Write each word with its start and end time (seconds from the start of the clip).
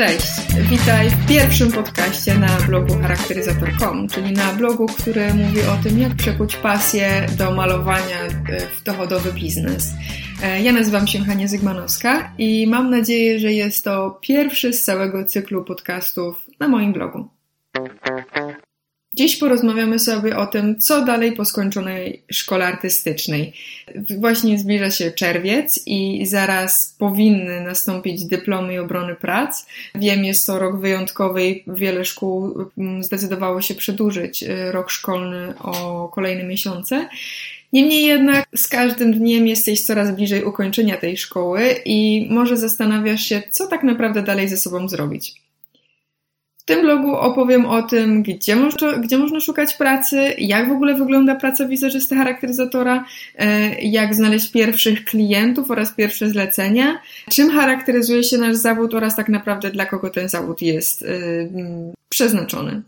Cześć, 0.00 0.32
witaj 0.70 1.10
w 1.10 1.28
pierwszym 1.28 1.72
podcaście 1.72 2.38
na 2.38 2.60
blogu 2.66 2.94
charakteryzator.com, 3.02 4.08
czyli 4.08 4.32
na 4.32 4.52
blogu, 4.52 4.86
który 4.86 5.34
mówi 5.34 5.60
o 5.60 5.82
tym, 5.82 5.98
jak 5.98 6.14
przekuć 6.14 6.56
pasję 6.56 7.26
do 7.38 7.50
malowania 7.50 8.16
w 8.76 8.82
dochodowy 8.82 9.32
biznes. 9.32 9.92
E, 10.42 10.62
ja 10.62 10.72
nazywam 10.72 11.06
się 11.06 11.18
Hania 11.18 11.48
Zygmanowska 11.48 12.32
i 12.38 12.66
mam 12.66 12.90
nadzieję, 12.90 13.38
że 13.38 13.52
jest 13.52 13.84
to 13.84 14.18
pierwszy 14.20 14.72
z 14.72 14.84
całego 14.84 15.24
cyklu 15.24 15.64
podcastów 15.64 16.46
na 16.60 16.68
moim 16.68 16.92
blogu. 16.92 17.28
Dziś 19.14 19.36
porozmawiamy 19.36 19.98
sobie 19.98 20.36
o 20.36 20.46
tym, 20.46 20.80
co 20.80 21.04
dalej 21.04 21.32
po 21.32 21.44
skończonej 21.44 22.22
szkole 22.32 22.66
artystycznej. 22.66 23.52
Właśnie 24.18 24.58
zbliża 24.58 24.90
się 24.90 25.10
czerwiec 25.10 25.80
i 25.86 26.26
zaraz 26.26 26.96
powinny 26.98 27.60
nastąpić 27.60 28.24
dyplomy 28.24 28.74
i 28.74 28.78
obrony 28.78 29.14
prac. 29.14 29.66
Wiem, 29.94 30.24
jest 30.24 30.46
to 30.46 30.58
rok 30.58 30.80
wyjątkowy 30.80 31.46
i 31.46 31.64
wiele 31.66 32.04
szkół 32.04 32.54
mm, 32.78 33.04
zdecydowało 33.04 33.62
się 33.62 33.74
przedłużyć 33.74 34.42
y, 34.42 34.72
rok 34.72 34.90
szkolny 34.90 35.54
o 35.58 36.08
kolejne 36.08 36.44
miesiące. 36.44 37.08
Niemniej 37.72 38.04
jednak 38.04 38.46
z 38.56 38.68
każdym 38.68 39.12
dniem 39.12 39.46
jesteś 39.46 39.82
coraz 39.82 40.14
bliżej 40.16 40.44
ukończenia 40.44 40.96
tej 40.96 41.16
szkoły 41.16 41.74
i 41.84 42.28
może 42.30 42.56
zastanawiasz 42.56 43.22
się, 43.22 43.42
co 43.50 43.66
tak 43.66 43.82
naprawdę 43.82 44.22
dalej 44.22 44.48
ze 44.48 44.56
sobą 44.56 44.88
zrobić. 44.88 45.49
W 46.70 46.72
tym 46.72 46.82
blogu 46.82 47.16
opowiem 47.16 47.66
o 47.66 47.82
tym, 47.82 48.22
gdzie, 48.22 48.56
można, 48.56 48.92
gdzie 48.92 49.18
można 49.18 49.40
szukać 49.40 49.74
pracy, 49.74 50.34
jak 50.38 50.68
w 50.68 50.72
ogóle 50.72 50.94
wygląda 50.94 51.34
praca 51.34 51.68
wizerzysty 51.68 52.16
charakteryzatora, 52.16 53.04
e, 53.38 53.74
jak 53.80 54.14
znaleźć 54.14 54.52
pierwszych 54.52 55.04
klientów 55.04 55.70
oraz 55.70 55.92
pierwsze 55.92 56.28
zlecenia, 56.28 57.02
czym 57.30 57.50
charakteryzuje 57.50 58.24
się 58.24 58.38
nasz 58.38 58.56
zawód 58.56 58.94
oraz 58.94 59.16
tak 59.16 59.28
naprawdę 59.28 59.70
dla 59.70 59.86
kogo 59.86 60.10
ten 60.10 60.28
zawód 60.28 60.62
jest 60.62 61.02
e, 61.02 61.06
przeznaczony. 62.08 62.82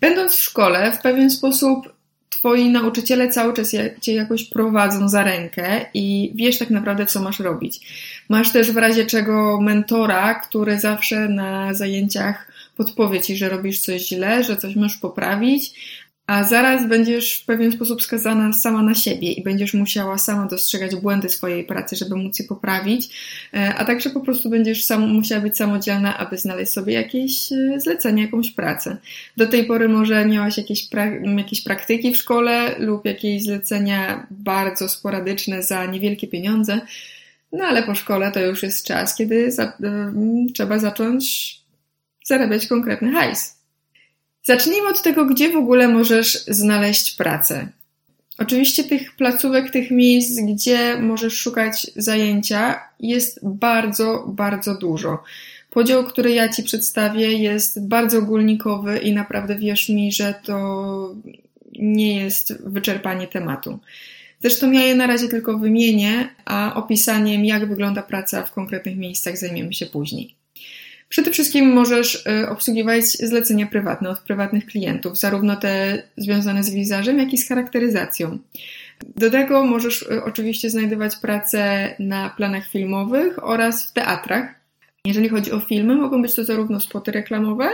Będąc 0.00 0.34
w 0.34 0.42
szkole, 0.42 0.92
w 0.92 1.02
pewien 1.02 1.30
sposób 1.30 1.97
twoi 2.38 2.70
nauczyciele 2.70 3.28
cały 3.28 3.54
czas 3.54 3.72
cię 4.00 4.14
jakoś 4.14 4.44
prowadzą 4.44 5.08
za 5.08 5.24
rękę 5.24 5.86
i 5.94 6.32
wiesz 6.34 6.58
tak 6.58 6.70
naprawdę, 6.70 7.06
co 7.06 7.22
masz 7.22 7.40
robić. 7.40 7.80
Masz 8.28 8.52
też 8.52 8.72
w 8.72 8.76
razie 8.76 9.06
czego 9.06 9.60
mentora, 9.60 10.34
który 10.34 10.80
zawsze 10.80 11.28
na 11.28 11.74
zajęciach 11.74 12.52
podpowie 12.76 13.20
ci, 13.20 13.36
że 13.36 13.48
robisz 13.48 13.80
coś 13.80 14.08
źle, 14.08 14.44
że 14.44 14.56
coś 14.56 14.76
możesz 14.76 14.96
poprawić, 14.96 15.72
a 16.28 16.44
zaraz 16.44 16.88
będziesz 16.88 17.40
w 17.40 17.44
pewien 17.44 17.72
sposób 17.72 18.02
skazana 18.02 18.52
sama 18.52 18.82
na 18.82 18.94
siebie 18.94 19.32
i 19.32 19.42
będziesz 19.42 19.74
musiała 19.74 20.18
sama 20.18 20.46
dostrzegać 20.46 20.96
błędy 20.96 21.28
swojej 21.28 21.64
pracy, 21.64 21.96
żeby 21.96 22.16
móc 22.16 22.38
je 22.38 22.44
poprawić, 22.44 23.08
e, 23.54 23.74
a 23.74 23.84
także 23.84 24.10
po 24.10 24.20
prostu 24.20 24.50
będziesz 24.50 24.84
sam, 24.84 25.08
musiała 25.08 25.40
być 25.40 25.56
samodzielna, 25.56 26.18
aby 26.18 26.38
znaleźć 26.38 26.72
sobie 26.72 26.92
jakieś 26.92 27.52
e, 27.52 27.80
zlecenie, 27.80 28.22
jakąś 28.22 28.50
pracę. 28.50 28.96
Do 29.36 29.46
tej 29.46 29.64
pory 29.64 29.88
może 29.88 30.26
miałaś 30.26 30.58
jakieś, 30.58 30.88
jakieś 31.36 31.60
praktyki 31.64 32.12
w 32.12 32.16
szkole 32.16 32.74
lub 32.78 33.04
jakieś 33.04 33.42
zlecenia 33.42 34.26
bardzo 34.30 34.88
sporadyczne 34.88 35.62
za 35.62 35.86
niewielkie 35.86 36.26
pieniądze, 36.26 36.80
no 37.52 37.64
ale 37.64 37.82
po 37.82 37.94
szkole 37.94 38.32
to 38.32 38.40
już 38.40 38.62
jest 38.62 38.86
czas, 38.86 39.16
kiedy 39.16 39.52
za 39.52 39.72
trzeba 40.54 40.78
zacząć 40.78 41.54
zarabiać 42.24 42.66
konkretny 42.66 43.12
hajs. 43.12 43.57
Zacznijmy 44.44 44.88
od 44.88 45.02
tego, 45.02 45.26
gdzie 45.26 45.52
w 45.52 45.56
ogóle 45.56 45.88
możesz 45.88 46.44
znaleźć 46.44 47.16
pracę. 47.16 47.68
Oczywiście 48.38 48.84
tych 48.84 49.16
placówek, 49.16 49.70
tych 49.70 49.90
miejsc, 49.90 50.40
gdzie 50.40 51.00
możesz 51.00 51.34
szukać 51.34 51.86
zajęcia, 51.96 52.80
jest 53.00 53.40
bardzo, 53.42 54.24
bardzo 54.28 54.74
dużo. 54.74 55.22
Podział, 55.70 56.04
który 56.04 56.32
ja 56.32 56.48
Ci 56.48 56.62
przedstawię, 56.62 57.32
jest 57.32 57.88
bardzo 57.88 58.18
ogólnikowy 58.18 58.98
i 58.98 59.12
naprawdę 59.12 59.54
wierz 59.54 59.88
mi, 59.88 60.12
że 60.12 60.34
to 60.44 61.14
nie 61.78 62.20
jest 62.20 62.62
wyczerpanie 62.62 63.26
tematu. 63.26 63.78
Zresztą 64.40 64.72
ja 64.72 64.84
je 64.84 64.94
na 64.94 65.06
razie 65.06 65.28
tylko 65.28 65.58
wymienię, 65.58 66.28
a 66.44 66.74
opisaniem, 66.74 67.44
jak 67.44 67.68
wygląda 67.68 68.02
praca 68.02 68.42
w 68.42 68.52
konkretnych 68.52 68.96
miejscach, 68.96 69.38
zajmiemy 69.38 69.72
się 69.72 69.86
później. 69.86 70.37
Przede 71.08 71.30
wszystkim 71.30 71.72
możesz 71.72 72.26
y, 72.26 72.48
obsługiwać 72.48 73.04
zlecenia 73.04 73.66
prywatne 73.66 74.10
od 74.10 74.18
prywatnych 74.18 74.66
klientów, 74.66 75.18
zarówno 75.18 75.56
te 75.56 76.02
związane 76.16 76.64
z 76.64 76.70
wizażem, 76.70 77.18
jak 77.18 77.32
i 77.32 77.38
z 77.38 77.48
charakteryzacją. 77.48 78.38
Do 79.16 79.30
tego 79.30 79.66
możesz 79.66 80.02
y, 80.02 80.24
oczywiście 80.24 80.70
znajdować 80.70 81.16
pracę 81.16 81.94
na 81.98 82.30
planach 82.30 82.68
filmowych 82.68 83.44
oraz 83.44 83.90
w 83.90 83.92
teatrach. 83.92 84.58
Jeżeli 85.04 85.28
chodzi 85.28 85.52
o 85.52 85.60
filmy, 85.60 85.94
mogą 85.96 86.22
być 86.22 86.34
to 86.34 86.44
zarówno 86.44 86.80
spoty 86.80 87.12
reklamowe, 87.12 87.70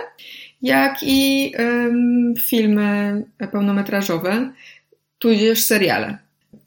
jak 0.62 0.96
i 1.02 1.52
um, 1.58 2.34
filmy 2.40 3.22
pełnometrażowe, 3.52 4.52
tudzież 5.18 5.62
seriale. 5.62 6.23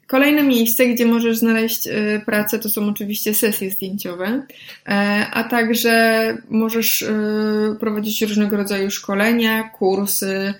Kolejne 0.08 0.42
miejsce, 0.42 0.86
gdzie 0.86 1.06
możesz 1.06 1.38
znaleźć 1.38 1.86
y, 1.86 2.22
pracę, 2.26 2.58
to 2.58 2.68
są 2.68 2.88
oczywiście 2.88 3.34
sesje 3.34 3.70
zdjęciowe, 3.70 4.42
e, 4.86 4.90
a 5.32 5.44
także 5.44 6.36
możesz 6.50 7.02
y, 7.02 7.76
prowadzić 7.80 8.22
różnego 8.22 8.56
rodzaju 8.56 8.90
szkolenia, 8.90 9.68
kursy, 9.68 10.54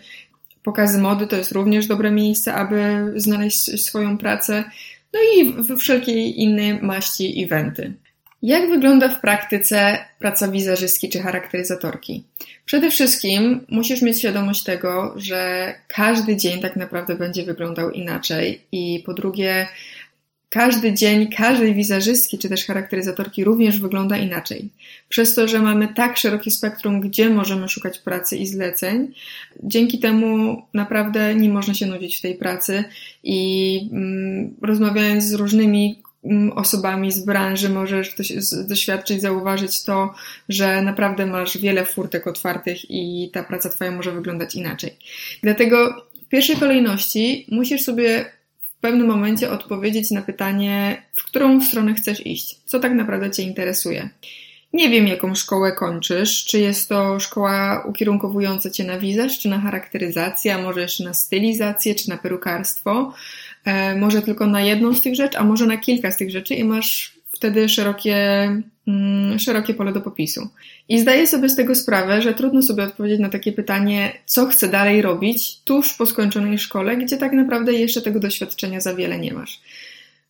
pokazy 0.62 0.98
mody 0.98 1.26
to 1.26 1.36
jest 1.36 1.52
również 1.52 1.86
dobre 1.86 2.10
miejsce, 2.10 2.54
aby 2.54 3.12
znaleźć 3.16 3.84
swoją 3.84 4.18
pracę, 4.18 4.64
no 5.12 5.20
i 5.20 5.54
wszelkie 5.78 6.12
inne 6.12 6.82
maści 6.82 7.44
eventy. 7.44 7.94
Jak 8.42 8.70
wygląda 8.70 9.08
w 9.08 9.20
praktyce 9.20 9.98
praca 10.18 10.48
wizerzystki 10.48 11.08
czy 11.08 11.20
charakteryzatorki? 11.20 12.24
Przede 12.64 12.90
wszystkim 12.90 13.60
musisz 13.68 14.02
mieć 14.02 14.18
świadomość 14.18 14.62
tego, 14.64 15.14
że 15.16 15.74
każdy 15.88 16.36
dzień 16.36 16.60
tak 16.60 16.76
naprawdę 16.76 17.14
będzie 17.14 17.44
wyglądał 17.44 17.90
inaczej 17.90 18.60
i 18.72 19.02
po 19.06 19.14
drugie, 19.14 19.68
każdy 20.50 20.92
dzień 20.92 21.30
każdej 21.30 21.74
wizerzystki 21.74 22.38
czy 22.38 22.48
też 22.48 22.66
charakteryzatorki 22.66 23.44
również 23.44 23.80
wygląda 23.80 24.16
inaczej. 24.16 24.68
Przez 25.08 25.34
to, 25.34 25.48
że 25.48 25.58
mamy 25.58 25.88
tak 25.94 26.16
szerokie 26.16 26.50
spektrum, 26.50 27.00
gdzie 27.00 27.30
możemy 27.30 27.68
szukać 27.68 27.98
pracy 27.98 28.36
i 28.36 28.46
zleceń, 28.46 29.12
dzięki 29.62 29.98
temu 29.98 30.62
naprawdę 30.74 31.34
nie 31.34 31.48
można 31.48 31.74
się 31.74 31.86
nudzić 31.86 32.18
w 32.18 32.22
tej 32.22 32.34
pracy 32.34 32.84
i 33.22 33.80
mm, 33.92 34.54
rozmawiając 34.62 35.24
z 35.24 35.34
różnymi 35.34 36.02
osobami 36.54 37.12
z 37.12 37.24
branży 37.24 37.68
możesz 37.68 38.14
doświadczyć, 38.68 39.20
zauważyć 39.20 39.84
to, 39.84 40.14
że 40.48 40.82
naprawdę 40.82 41.26
masz 41.26 41.58
wiele 41.58 41.84
furtek 41.84 42.26
otwartych 42.26 42.90
i 42.90 43.30
ta 43.32 43.44
praca 43.44 43.68
Twoja 43.68 43.90
może 43.90 44.12
wyglądać 44.12 44.54
inaczej. 44.54 44.96
Dlatego 45.42 46.06
w 46.26 46.28
pierwszej 46.28 46.56
kolejności 46.56 47.46
musisz 47.50 47.82
sobie 47.82 48.32
w 48.60 48.80
pewnym 48.80 49.06
momencie 49.06 49.50
odpowiedzieć 49.50 50.10
na 50.10 50.22
pytanie, 50.22 51.02
w 51.14 51.24
którą 51.24 51.60
stronę 51.60 51.94
chcesz 51.94 52.26
iść, 52.26 52.56
co 52.64 52.80
tak 52.80 52.92
naprawdę 52.92 53.30
Cię 53.30 53.42
interesuje. 53.42 54.08
Nie 54.72 54.90
wiem, 54.90 55.06
jaką 55.06 55.34
szkołę 55.34 55.72
kończysz, 55.72 56.44
czy 56.44 56.58
jest 56.58 56.88
to 56.88 57.20
szkoła 57.20 57.84
ukierunkowująca 57.88 58.70
Cię 58.70 58.84
na 58.84 58.98
wizaż, 58.98 59.38
czy 59.38 59.48
na 59.48 59.60
charakteryzację, 59.60 60.54
a 60.54 60.62
może 60.62 60.80
jeszcze 60.80 61.04
na 61.04 61.14
stylizację, 61.14 61.94
czy 61.94 62.08
na 62.08 62.16
perukarstwo. 62.16 63.14
E, 63.64 63.96
może 63.96 64.22
tylko 64.22 64.46
na 64.46 64.60
jedną 64.60 64.94
z 64.94 65.02
tych 65.02 65.14
rzeczy, 65.14 65.38
a 65.38 65.44
może 65.44 65.66
na 65.66 65.76
kilka 65.76 66.10
z 66.10 66.16
tych 66.16 66.30
rzeczy 66.30 66.54
i 66.54 66.64
masz 66.64 67.18
wtedy 67.32 67.68
szerokie, 67.68 68.16
mm, 68.88 69.38
szerokie 69.38 69.74
pole 69.74 69.92
do 69.92 70.00
popisu. 70.00 70.48
I 70.88 71.00
zdaję 71.00 71.26
sobie 71.26 71.48
z 71.48 71.56
tego 71.56 71.74
sprawę, 71.74 72.22
że 72.22 72.34
trudno 72.34 72.62
sobie 72.62 72.82
odpowiedzieć 72.82 73.20
na 73.20 73.28
takie 73.28 73.52
pytanie, 73.52 74.12
co 74.26 74.46
chcę 74.46 74.68
dalej 74.68 75.02
robić 75.02 75.60
tuż 75.60 75.94
po 75.94 76.06
skończonej 76.06 76.58
szkole, 76.58 76.96
gdzie 76.96 77.16
tak 77.16 77.32
naprawdę 77.32 77.72
jeszcze 77.72 78.02
tego 78.02 78.20
doświadczenia 78.20 78.80
za 78.80 78.94
wiele 78.94 79.18
nie 79.18 79.32
masz. 79.32 79.60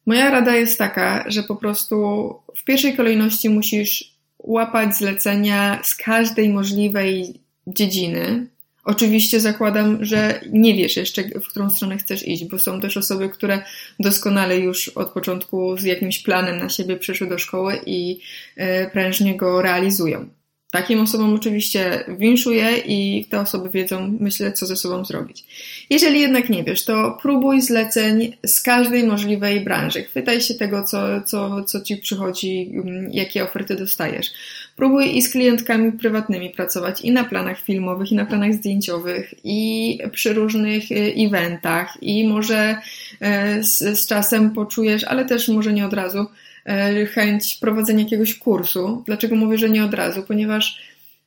Moja 0.06 0.30
rada 0.30 0.56
jest 0.56 0.78
taka, 0.78 1.24
że 1.30 1.42
po 1.42 1.56
prostu 1.56 2.34
w 2.56 2.64
pierwszej 2.64 2.96
kolejności 2.96 3.50
musisz 3.50 4.14
łapać 4.38 4.96
zlecenia 4.96 5.80
z 5.84 5.94
każdej 5.94 6.48
możliwej 6.48 7.34
dziedziny, 7.66 8.46
Oczywiście 8.84 9.40
zakładam, 9.40 10.04
że 10.04 10.40
nie 10.52 10.74
wiesz 10.74 10.96
jeszcze, 10.96 11.22
w 11.22 11.48
którą 11.48 11.70
stronę 11.70 11.98
chcesz 11.98 12.28
iść, 12.28 12.44
bo 12.44 12.58
są 12.58 12.80
też 12.80 12.96
osoby, 12.96 13.28
które 13.28 13.62
doskonale 14.00 14.58
już 14.58 14.88
od 14.88 15.12
początku 15.12 15.76
z 15.76 15.82
jakimś 15.82 16.18
planem 16.18 16.58
na 16.58 16.68
siebie 16.68 16.96
przyszły 16.96 17.26
do 17.26 17.38
szkoły 17.38 17.80
i 17.86 18.20
e, 18.56 18.90
prężnie 18.90 19.36
go 19.36 19.62
realizują. 19.62 20.28
Takim 20.72 21.00
osobom 21.00 21.34
oczywiście 21.34 22.04
winszuję 22.18 22.76
i 22.86 23.26
te 23.30 23.40
osoby 23.40 23.70
wiedzą, 23.70 24.16
myślę, 24.20 24.52
co 24.52 24.66
ze 24.66 24.76
sobą 24.76 25.04
zrobić. 25.04 25.44
Jeżeli 25.90 26.20
jednak 26.20 26.50
nie 26.50 26.64
wiesz, 26.64 26.84
to 26.84 27.18
próbuj 27.22 27.62
zleceń 27.62 28.36
z 28.46 28.60
każdej 28.60 29.04
możliwej 29.04 29.60
branży. 29.60 30.02
Chwytaj 30.02 30.40
się 30.40 30.54
tego, 30.54 30.84
co, 30.84 31.22
co, 31.22 31.64
co 31.64 31.80
ci 31.80 31.96
przychodzi, 31.96 32.70
mm, 32.74 33.10
jakie 33.12 33.44
oferty 33.44 33.76
dostajesz. 33.76 34.30
Próbuj 34.78 35.16
i 35.16 35.22
z 35.22 35.30
klientkami 35.30 35.92
prywatnymi 35.92 36.50
pracować 36.50 37.00
i 37.00 37.12
na 37.12 37.24
planach 37.24 37.60
filmowych, 37.60 38.12
i 38.12 38.14
na 38.14 38.26
planach 38.26 38.54
zdjęciowych, 38.54 39.34
i 39.44 39.98
przy 40.12 40.32
różnych 40.32 40.92
e, 40.92 40.94
eventach, 40.94 41.98
i 42.02 42.28
może 42.28 42.78
e, 43.20 43.64
z, 43.64 43.78
z 44.00 44.06
czasem 44.06 44.50
poczujesz, 44.50 45.04
ale 45.04 45.24
też 45.24 45.48
może 45.48 45.72
nie 45.72 45.86
od 45.86 45.92
razu, 45.92 46.26
e, 46.64 47.06
chęć 47.06 47.56
prowadzenia 47.56 48.04
jakiegoś 48.04 48.34
kursu. 48.34 49.02
Dlaczego 49.06 49.36
mówię, 49.36 49.58
że 49.58 49.70
nie 49.70 49.84
od 49.84 49.94
razu? 49.94 50.22
Ponieważ 50.22 50.82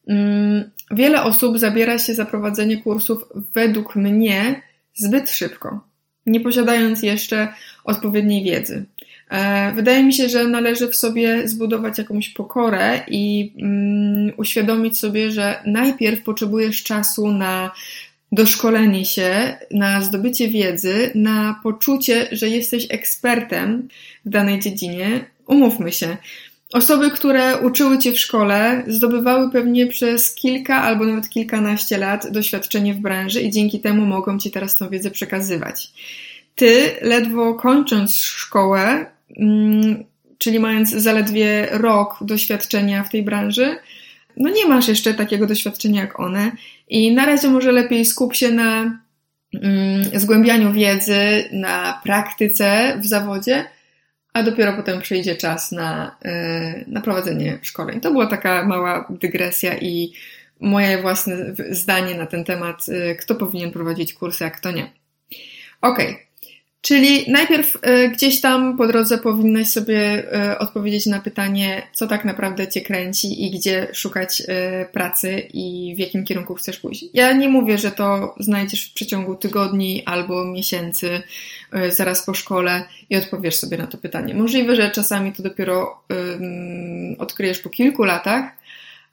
mm, 0.07 0.69
wiele 0.91 1.23
osób 1.23 1.59
zabiera 1.59 1.99
się 1.99 2.13
za 2.13 2.25
prowadzenie 2.25 2.77
kursów 2.77 3.23
według 3.53 3.95
mnie 3.95 4.61
zbyt 4.93 5.29
szybko, 5.29 5.79
nie 6.25 6.39
posiadając 6.39 7.03
jeszcze 7.03 7.53
odpowiedniej 7.83 8.43
wiedzy. 8.43 8.85
E, 9.31 9.71
wydaje 9.75 10.03
mi 10.03 10.13
się, 10.13 10.29
że 10.29 10.47
należy 10.47 10.87
w 10.87 10.95
sobie 10.95 11.47
zbudować 11.47 11.97
jakąś 11.97 12.29
pokorę 12.29 13.01
i 13.07 13.53
mm, 13.57 14.33
uświadomić 14.37 14.99
sobie, 14.99 15.31
że 15.31 15.63
najpierw 15.65 16.23
potrzebujesz 16.23 16.83
czasu 16.83 17.31
na 17.31 17.71
doszkolenie 18.31 19.05
się, 19.05 19.57
na 19.71 20.01
zdobycie 20.01 20.47
wiedzy, 20.47 21.11
na 21.15 21.59
poczucie, 21.63 22.27
że 22.31 22.49
jesteś 22.49 22.87
ekspertem 22.89 23.87
w 24.25 24.29
danej 24.29 24.59
dziedzinie. 24.59 25.25
Umówmy 25.47 25.91
się. 25.91 26.17
Osoby, 26.73 27.11
które 27.11 27.57
uczyły 27.57 27.97
cię 27.97 28.11
w 28.11 28.19
szkole, 28.19 28.83
zdobywały 28.87 29.51
pewnie 29.51 29.87
przez 29.87 30.35
kilka 30.35 30.81
albo 30.81 31.05
nawet 31.05 31.29
kilkanaście 31.29 31.97
lat 31.97 32.31
doświadczenie 32.31 32.93
w 32.93 32.99
branży 32.99 33.41
i 33.41 33.51
dzięki 33.51 33.79
temu 33.79 34.05
mogą 34.05 34.39
ci 34.39 34.51
teraz 34.51 34.77
tą 34.77 34.89
wiedzę 34.89 35.11
przekazywać. 35.11 35.91
Ty, 36.55 36.91
ledwo 37.01 37.53
kończąc 37.53 38.15
szkołę, 38.15 39.05
czyli 40.37 40.59
mając 40.59 40.89
zaledwie 40.89 41.67
rok 41.71 42.17
doświadczenia 42.21 43.03
w 43.03 43.09
tej 43.09 43.23
branży, 43.23 43.75
no 44.37 44.49
nie 44.49 44.65
masz 44.65 44.87
jeszcze 44.87 45.13
takiego 45.13 45.47
doświadczenia 45.47 46.01
jak 46.01 46.19
one 46.19 46.51
i 46.89 47.15
na 47.15 47.25
razie 47.25 47.47
może 47.47 47.71
lepiej 47.71 48.05
skup 48.05 48.35
się 48.35 48.51
na 48.51 48.99
mm, 49.53 50.19
zgłębianiu 50.19 50.73
wiedzy, 50.73 51.49
na 51.51 52.01
praktyce 52.03 52.97
w 52.99 53.05
zawodzie, 53.05 53.65
a 54.33 54.43
dopiero 54.43 54.73
potem 54.73 55.01
przyjdzie 55.01 55.35
czas 55.35 55.71
na, 55.71 56.17
yy, 56.25 56.85
na 56.87 57.01
prowadzenie 57.01 57.59
szkoleń. 57.61 58.01
To 58.01 58.11
była 58.11 58.27
taka 58.27 58.65
mała 58.65 59.07
dygresja 59.09 59.77
i 59.77 60.13
moje 60.59 61.01
własne 61.01 61.35
zdanie 61.69 62.15
na 62.15 62.25
ten 62.25 62.43
temat, 62.43 62.87
yy, 62.87 63.15
kto 63.15 63.35
powinien 63.35 63.71
prowadzić 63.71 64.13
kursy, 64.13 64.45
a 64.45 64.49
kto 64.49 64.71
nie. 64.71 64.91
Okej. 65.81 66.11
Okay. 66.11 66.30
Czyli 66.81 67.31
najpierw 67.31 67.75
y, 67.75 68.09
gdzieś 68.09 68.41
tam 68.41 68.77
po 68.77 68.87
drodze 68.87 69.17
powinnaś 69.17 69.67
sobie 69.67 70.23
y, 70.53 70.57
odpowiedzieć 70.57 71.05
na 71.05 71.19
pytanie, 71.19 71.81
co 71.93 72.07
tak 72.07 72.25
naprawdę 72.25 72.67
cię 72.67 72.81
kręci 72.81 73.45
i 73.45 73.51
gdzie 73.51 73.87
szukać 73.93 74.41
y, 74.41 74.45
pracy 74.91 75.47
i 75.53 75.93
w 75.95 75.99
jakim 75.99 76.25
kierunku 76.25 76.55
chcesz 76.55 76.79
pójść. 76.79 77.05
Ja 77.13 77.33
nie 77.33 77.49
mówię, 77.49 77.77
że 77.77 77.91
to 77.91 78.35
znajdziesz 78.39 78.89
w 78.89 78.93
przeciągu 78.93 79.35
tygodni 79.35 80.03
albo 80.05 80.45
miesięcy, 80.45 81.21
zaraz 81.89 82.25
po 82.25 82.33
szkole 82.33 82.83
i 83.09 83.17
odpowiesz 83.17 83.55
sobie 83.55 83.77
na 83.77 83.87
to 83.87 83.97
pytanie. 83.97 84.33
Możliwe, 84.33 84.75
że 84.75 84.91
czasami 84.91 85.33
to 85.33 85.43
dopiero 85.43 86.03
odkryjesz 87.17 87.59
po 87.59 87.69
kilku 87.69 88.03
latach, 88.03 88.45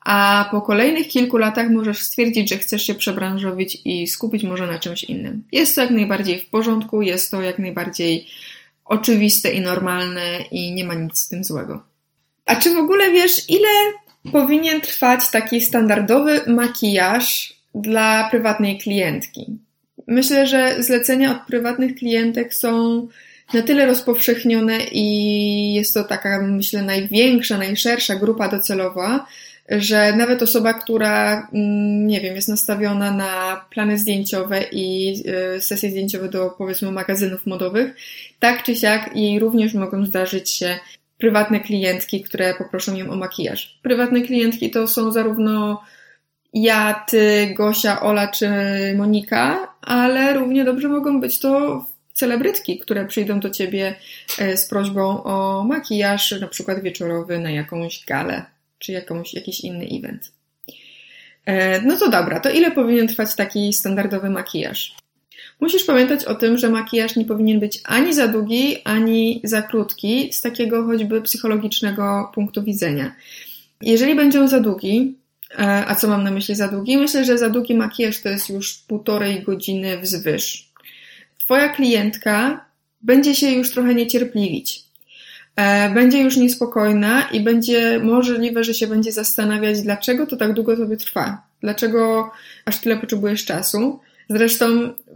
a 0.09 0.49
po 0.51 0.63
kolejnych 0.63 1.09
kilku 1.09 1.37
latach 1.37 1.71
możesz 1.71 2.03
stwierdzić, 2.03 2.49
że 2.49 2.59
chcesz 2.59 2.83
się 2.87 2.95
przebranżowić 2.95 3.79
i 3.85 4.07
skupić 4.07 4.43
może 4.43 4.67
na 4.67 4.79
czymś 4.79 5.05
innym. 5.05 5.43
Jest 5.53 5.75
to 5.75 5.81
jak 5.81 5.91
najbardziej 5.91 6.41
w 6.41 6.51
porządku, 6.51 7.03
jest 7.03 7.31
to 7.31 7.43
jak 7.43 7.59
najbardziej 7.59 8.27
oczywiste 8.85 9.51
i 9.51 9.61
normalne 9.61 10.39
i 10.51 10.73
nie 10.73 10.85
ma 10.85 10.95
nic 10.95 11.19
z 11.19 11.29
tym 11.29 11.45
złego. 11.45 11.83
A 12.47 12.57
czy 12.57 12.75
w 12.75 12.79
ogóle 12.79 13.13
wiesz, 13.13 13.51
ile 13.51 13.69
powinien 14.33 14.81
trwać 14.81 15.31
taki 15.31 15.61
standardowy 15.61 16.41
makijaż 16.47 17.55
dla 17.75 18.29
prywatnej 18.31 18.79
klientki? 18.79 19.47
Myślę, 20.07 20.47
że 20.47 20.83
zlecenia 20.83 21.33
od 21.33 21.47
prywatnych 21.47 21.95
klientek 21.95 22.55
są 22.55 23.09
na 23.55 23.63
tyle 23.63 23.87
rozpowszechnione 23.87 24.79
i 24.93 25.75
jest 25.75 25.95
to 25.95 26.05
taka, 26.05 26.43
myślę, 26.43 26.83
największa, 26.83 27.59
najszersza 27.59 28.15
grupa 28.15 28.49
docelowa, 28.49 29.27
że 29.69 30.17
nawet 30.17 30.43
osoba, 30.43 30.75
która, 30.75 31.49
mm, 31.53 32.07
nie 32.07 32.21
wiem, 32.21 32.35
jest 32.37 32.49
nastawiona 32.49 33.11
na 33.11 33.65
plany 33.71 33.99
zdjęciowe 33.99 34.63
i 34.73 35.15
y, 35.57 35.61
sesje 35.61 35.91
zdjęciowe 35.91 36.29
do 36.29 36.51
powiedzmy 36.51 36.93
magazynów 36.93 37.47
modowych, 37.47 37.97
tak 38.39 38.63
czy 38.63 38.77
siak 38.77 39.17
jej 39.17 39.39
również 39.39 39.75
mogą 39.75 40.07
zdarzyć 40.07 40.51
się 40.51 40.79
prywatne 41.19 41.61
klientki, 41.61 42.23
które 42.23 42.55
poproszą 42.55 42.97
ją 42.97 43.11
o 43.11 43.17
makijaż. 43.17 43.79
Prywatne 43.83 44.21
klientki 44.21 44.71
to 44.71 44.89
są 44.89 45.13
zarówno 45.13 45.83
ja, 46.55 47.05
ty, 47.09 47.55
Gosia, 47.57 48.01
Ola 48.01 48.29
czy 48.29 48.49
Monika, 48.97 49.75
ale 49.83 50.35
równie 50.35 50.65
dobrze 50.65 50.89
mogą 50.89 51.21
być 51.21 51.39
to 51.39 51.85
celebrytki, 52.13 52.79
które 52.79 53.07
przyjdą 53.07 53.41
do 53.41 53.51
ciebie 53.51 53.95
e, 54.39 54.57
z 54.57 54.69
prośbą 54.69 55.23
o 55.25 55.65
makijaż, 55.65 56.41
na 56.41 56.49
przykład 56.49 56.83
wieczorowy 56.83 57.39
na 57.39 57.51
jakąś 57.51 58.05
galę 58.07 58.58
czy 58.79 58.93
jakąś, 58.93 59.35
jakiś 59.35 59.61
inny 59.61 59.89
event. 59.93 60.33
E, 61.47 61.83
no 61.83 61.97
to 61.97 62.11
dobra, 62.11 62.41
to 62.41 62.51
ile 62.51 62.71
powinien 62.71 63.09
trwać 63.09 63.35
taki 63.35 63.73
standardowy 63.73 64.31
makijaż? 64.31 64.97
Musisz 65.61 65.85
pamiętać 65.85 66.25
o 66.25 66.35
tym, 66.35 66.59
że 66.59 66.69
makijaż 66.69 67.17
nie 67.17 67.25
powinien 67.25 67.61
być 67.61 67.81
ani 67.85 68.15
za 68.15 68.29
długi, 68.29 68.77
ani 68.85 69.41
za 69.45 69.63
krótki, 69.63 70.33
z 70.33 70.41
takiego 70.41 70.85
choćby 70.87 71.23
psychologicznego 71.23 72.31
punktu 72.35 72.63
widzenia. 72.63 73.15
Jeżeli 73.83 74.15
będzie 74.15 74.41
on 74.41 74.49
za 74.49 74.61
długi, 74.61 75.15
e, 75.59 75.85
a 75.87 75.95
co 75.95 76.09
mam 76.09 76.25
na 76.25 76.31
myśli 76.31 76.55
za 76.55 76.69
długi? 76.69 76.97
Myślę, 76.97 77.25
że 77.25 77.39
za 77.39 77.51
długi 77.51 77.75
makijaż 77.75 78.21
to 78.21 78.29
jest 78.29 78.49
już 78.49 78.75
półtorej 78.75 79.43
godziny 79.43 79.99
wzwyż. 79.99 80.73
Twoja 81.39 81.69
klientka 81.69 82.65
będzie 83.01 83.35
się 83.35 83.51
już 83.51 83.71
trochę 83.71 83.95
niecierpliwić. 83.95 84.88
E, 85.59 85.91
będzie 85.91 86.23
już 86.23 86.37
niespokojna 86.37 87.23
i 87.33 87.41
będzie 87.41 88.01
możliwe, 88.03 88.65
że 88.65 88.75
się 88.75 88.87
będzie 88.87 89.13
zastanawiać, 89.13 89.83
dlaczego 89.83 90.27
to 90.27 90.37
tak 90.37 90.53
długo 90.53 90.77
tobie 90.77 90.97
trwa, 90.97 91.43
dlaczego 91.61 92.31
aż 92.65 92.81
tyle 92.81 92.97
potrzebujesz 92.97 93.45
czasu. 93.45 94.01
Zresztą 94.31 94.67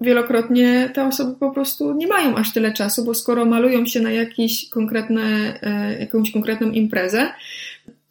wielokrotnie 0.00 0.90
te 0.94 1.06
osoby 1.06 1.34
po 1.40 1.50
prostu 1.50 1.94
nie 1.94 2.06
mają 2.06 2.36
aż 2.36 2.52
tyle 2.52 2.72
czasu, 2.72 3.04
bo 3.04 3.14
skoro 3.14 3.44
malują 3.44 3.86
się 3.86 4.00
na 4.00 4.10
jakieś 4.10 4.68
konkretne, 4.68 5.22
e, 5.62 5.98
jakąś 6.00 6.30
konkretną 6.30 6.70
imprezę, 6.70 7.32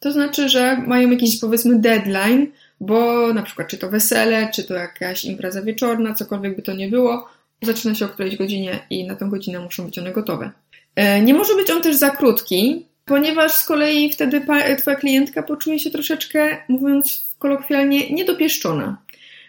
to 0.00 0.12
znaczy, 0.12 0.48
że 0.48 0.76
mają 0.86 1.10
jakiś 1.10 1.40
powiedzmy 1.40 1.78
deadline, 1.78 2.46
bo 2.80 3.32
na 3.34 3.42
przykład 3.42 3.68
czy 3.68 3.78
to 3.78 3.90
wesele, 3.90 4.48
czy 4.54 4.64
to 4.64 4.74
jakaś 4.74 5.24
impreza 5.24 5.62
wieczorna, 5.62 6.14
cokolwiek 6.14 6.56
by 6.56 6.62
to 6.62 6.72
nie 6.72 6.88
było, 6.88 7.28
zaczyna 7.62 7.94
się 7.94 8.04
o 8.04 8.08
którejś 8.08 8.36
godzinie 8.36 8.78
i 8.90 9.06
na 9.06 9.16
tę 9.16 9.28
godzinę 9.28 9.60
muszą 9.60 9.84
być 9.84 9.98
one 9.98 10.12
gotowe. 10.12 10.50
E, 10.96 11.20
nie 11.20 11.34
może 11.34 11.54
być 11.54 11.70
on 11.70 11.82
też 11.82 11.96
za 11.96 12.10
krótki, 12.10 12.86
ponieważ 13.04 13.52
z 13.52 13.64
kolei 13.64 14.12
wtedy 14.12 14.46
Twoja 14.78 14.96
klientka 14.96 15.42
poczuje 15.42 15.78
się 15.78 15.90
troszeczkę, 15.90 16.56
mówiąc 16.68 17.34
kolokwialnie, 17.38 18.10
niedopieszczona, 18.10 18.96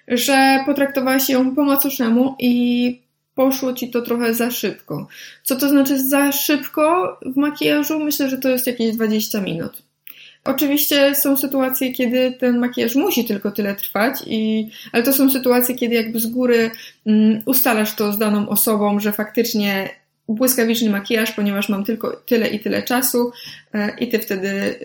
że 0.07 0.59
potraktowałaś 0.65 1.29
ją 1.29 1.55
po 1.55 1.63
macoszemu 1.63 2.35
i 2.39 3.03
poszło 3.35 3.73
ci 3.73 3.89
to 3.89 4.01
trochę 4.01 4.33
za 4.33 4.51
szybko. 4.51 5.07
Co 5.43 5.55
to 5.55 5.69
znaczy 5.69 5.99
za 5.99 6.31
szybko 6.31 7.17
w 7.25 7.37
makijażu? 7.37 7.99
Myślę, 7.99 8.29
że 8.29 8.37
to 8.37 8.49
jest 8.49 8.67
jakieś 8.67 8.95
20 8.95 9.41
minut. 9.41 9.83
Oczywiście 10.45 11.15
są 11.15 11.37
sytuacje, 11.37 11.93
kiedy 11.93 12.31
ten 12.39 12.59
makijaż 12.59 12.95
musi 12.95 13.25
tylko 13.25 13.51
tyle 13.51 13.75
trwać, 13.75 14.15
i, 14.27 14.69
ale 14.91 15.03
to 15.03 15.13
są 15.13 15.29
sytuacje, 15.29 15.75
kiedy 15.75 15.95
jakby 15.95 16.19
z 16.19 16.27
góry 16.27 16.71
um, 17.05 17.41
ustalasz 17.45 17.95
to 17.95 18.13
z 18.13 18.17
daną 18.17 18.49
osobą, 18.49 18.99
że 18.99 19.11
faktycznie 19.11 19.89
błyskawiczny 20.29 20.89
makijaż, 20.89 21.31
ponieważ 21.31 21.69
mam 21.69 21.83
tylko 21.83 22.11
tyle 22.11 22.47
i 22.47 22.59
tyle 22.59 22.83
czasu 22.83 23.31
e, 23.73 23.97
i 23.99 24.09
ty 24.09 24.19
wtedy 24.19 24.79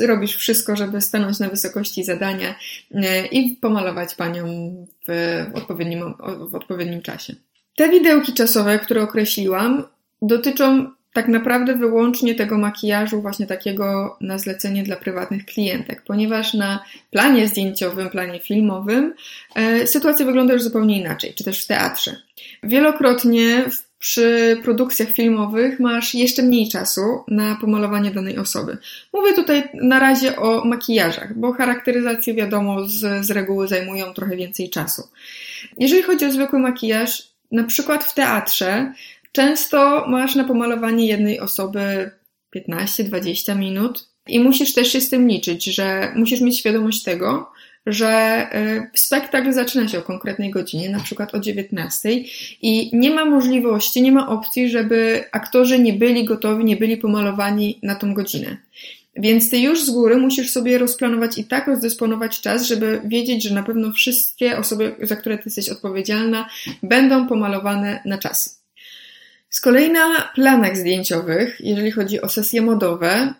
e, 0.00 0.06
robisz 0.06 0.36
wszystko, 0.36 0.76
żeby 0.76 1.00
stanąć 1.00 1.38
na 1.38 1.48
wysokości 1.48 2.04
zadania 2.04 2.54
e, 2.94 3.26
i 3.26 3.56
pomalować 3.56 4.14
panią 4.14 4.44
w 5.08 5.46
odpowiednim, 5.54 6.14
w 6.50 6.54
odpowiednim 6.54 7.02
czasie. 7.02 7.34
Te 7.76 7.88
widełki 7.88 8.32
czasowe, 8.32 8.78
które 8.78 9.02
określiłam, 9.02 9.84
dotyczą 10.22 10.90
tak 11.12 11.28
naprawdę 11.28 11.74
wyłącznie 11.74 12.34
tego 12.34 12.58
makijażu, 12.58 13.22
właśnie 13.22 13.46
takiego 13.46 14.16
na 14.20 14.38
zlecenie 14.38 14.82
dla 14.82 14.96
prywatnych 14.96 15.44
klientek, 15.44 16.02
ponieważ 16.06 16.54
na 16.54 16.84
planie 17.10 17.48
zdjęciowym, 17.48 18.10
planie 18.10 18.40
filmowym 18.40 19.14
sytuacja 19.86 20.26
wygląda 20.26 20.52
już 20.52 20.62
zupełnie 20.62 21.00
inaczej, 21.00 21.34
czy 21.34 21.44
też 21.44 21.64
w 21.64 21.66
teatrze. 21.66 22.16
Wielokrotnie 22.62 23.64
w 23.70 23.83
przy 23.98 24.60
produkcjach 24.62 25.08
filmowych 25.08 25.80
masz 25.80 26.14
jeszcze 26.14 26.42
mniej 26.42 26.68
czasu 26.68 27.00
na 27.28 27.56
pomalowanie 27.60 28.10
danej 28.10 28.38
osoby. 28.38 28.78
Mówię 29.12 29.34
tutaj 29.34 29.62
na 29.74 29.98
razie 29.98 30.36
o 30.36 30.64
makijażach, 30.64 31.38
bo 31.38 31.52
charakteryzacje 31.52 32.34
wiadomo 32.34 32.84
z, 32.84 33.26
z 33.26 33.30
reguły 33.30 33.68
zajmują 33.68 34.14
trochę 34.14 34.36
więcej 34.36 34.70
czasu. 34.70 35.08
Jeżeli 35.78 36.02
chodzi 36.02 36.26
o 36.26 36.32
zwykły 36.32 36.58
makijaż, 36.58 37.28
na 37.52 37.64
przykład 37.64 38.04
w 38.04 38.14
teatrze, 38.14 38.92
często 39.32 40.06
masz 40.08 40.34
na 40.34 40.44
pomalowanie 40.44 41.06
jednej 41.06 41.40
osoby 41.40 42.10
15-20 42.56 43.58
minut 43.58 44.08
i 44.26 44.40
musisz 44.40 44.74
też 44.74 44.92
się 44.92 45.00
z 45.00 45.10
tym 45.10 45.28
liczyć, 45.28 45.64
że 45.64 46.12
musisz 46.16 46.40
mieć 46.40 46.58
świadomość 46.58 47.02
tego, 47.02 47.50
że 47.86 48.46
y, 48.94 48.98
spektakl 48.98 49.52
zaczyna 49.52 49.88
się 49.88 49.98
o 49.98 50.02
konkretnej 50.02 50.50
godzinie, 50.50 50.90
na 50.90 51.00
przykład 51.00 51.34
o 51.34 51.40
19 51.40 52.10
i 52.62 52.90
nie 52.96 53.10
ma 53.10 53.24
możliwości, 53.24 54.02
nie 54.02 54.12
ma 54.12 54.28
opcji, 54.28 54.70
żeby 54.70 55.24
aktorzy 55.32 55.78
nie 55.78 55.92
byli 55.92 56.24
gotowi, 56.24 56.64
nie 56.64 56.76
byli 56.76 56.96
pomalowani 56.96 57.78
na 57.82 57.94
tą 57.94 58.14
godzinę. 58.14 58.56
Więc 59.16 59.50
ty 59.50 59.58
już 59.58 59.84
z 59.84 59.90
góry 59.90 60.16
musisz 60.16 60.50
sobie 60.50 60.78
rozplanować 60.78 61.38
i 61.38 61.44
tak 61.44 61.66
rozdysponować 61.66 62.40
czas, 62.40 62.66
żeby 62.66 63.00
wiedzieć, 63.04 63.42
że 63.42 63.54
na 63.54 63.62
pewno 63.62 63.92
wszystkie 63.92 64.58
osoby, 64.58 64.94
za 65.02 65.16
które 65.16 65.38
ty 65.38 65.42
jesteś 65.46 65.68
odpowiedzialna, 65.68 66.48
będą 66.82 67.28
pomalowane 67.28 68.00
na 68.04 68.18
czas. 68.18 68.64
Z 69.50 69.60
kolei 69.60 69.90
na 69.90 70.32
planach 70.34 70.76
zdjęciowych, 70.76 71.60
jeżeli 71.60 71.90
chodzi 71.90 72.20
o 72.20 72.28
sesje 72.28 72.62
modowe, 72.62 73.34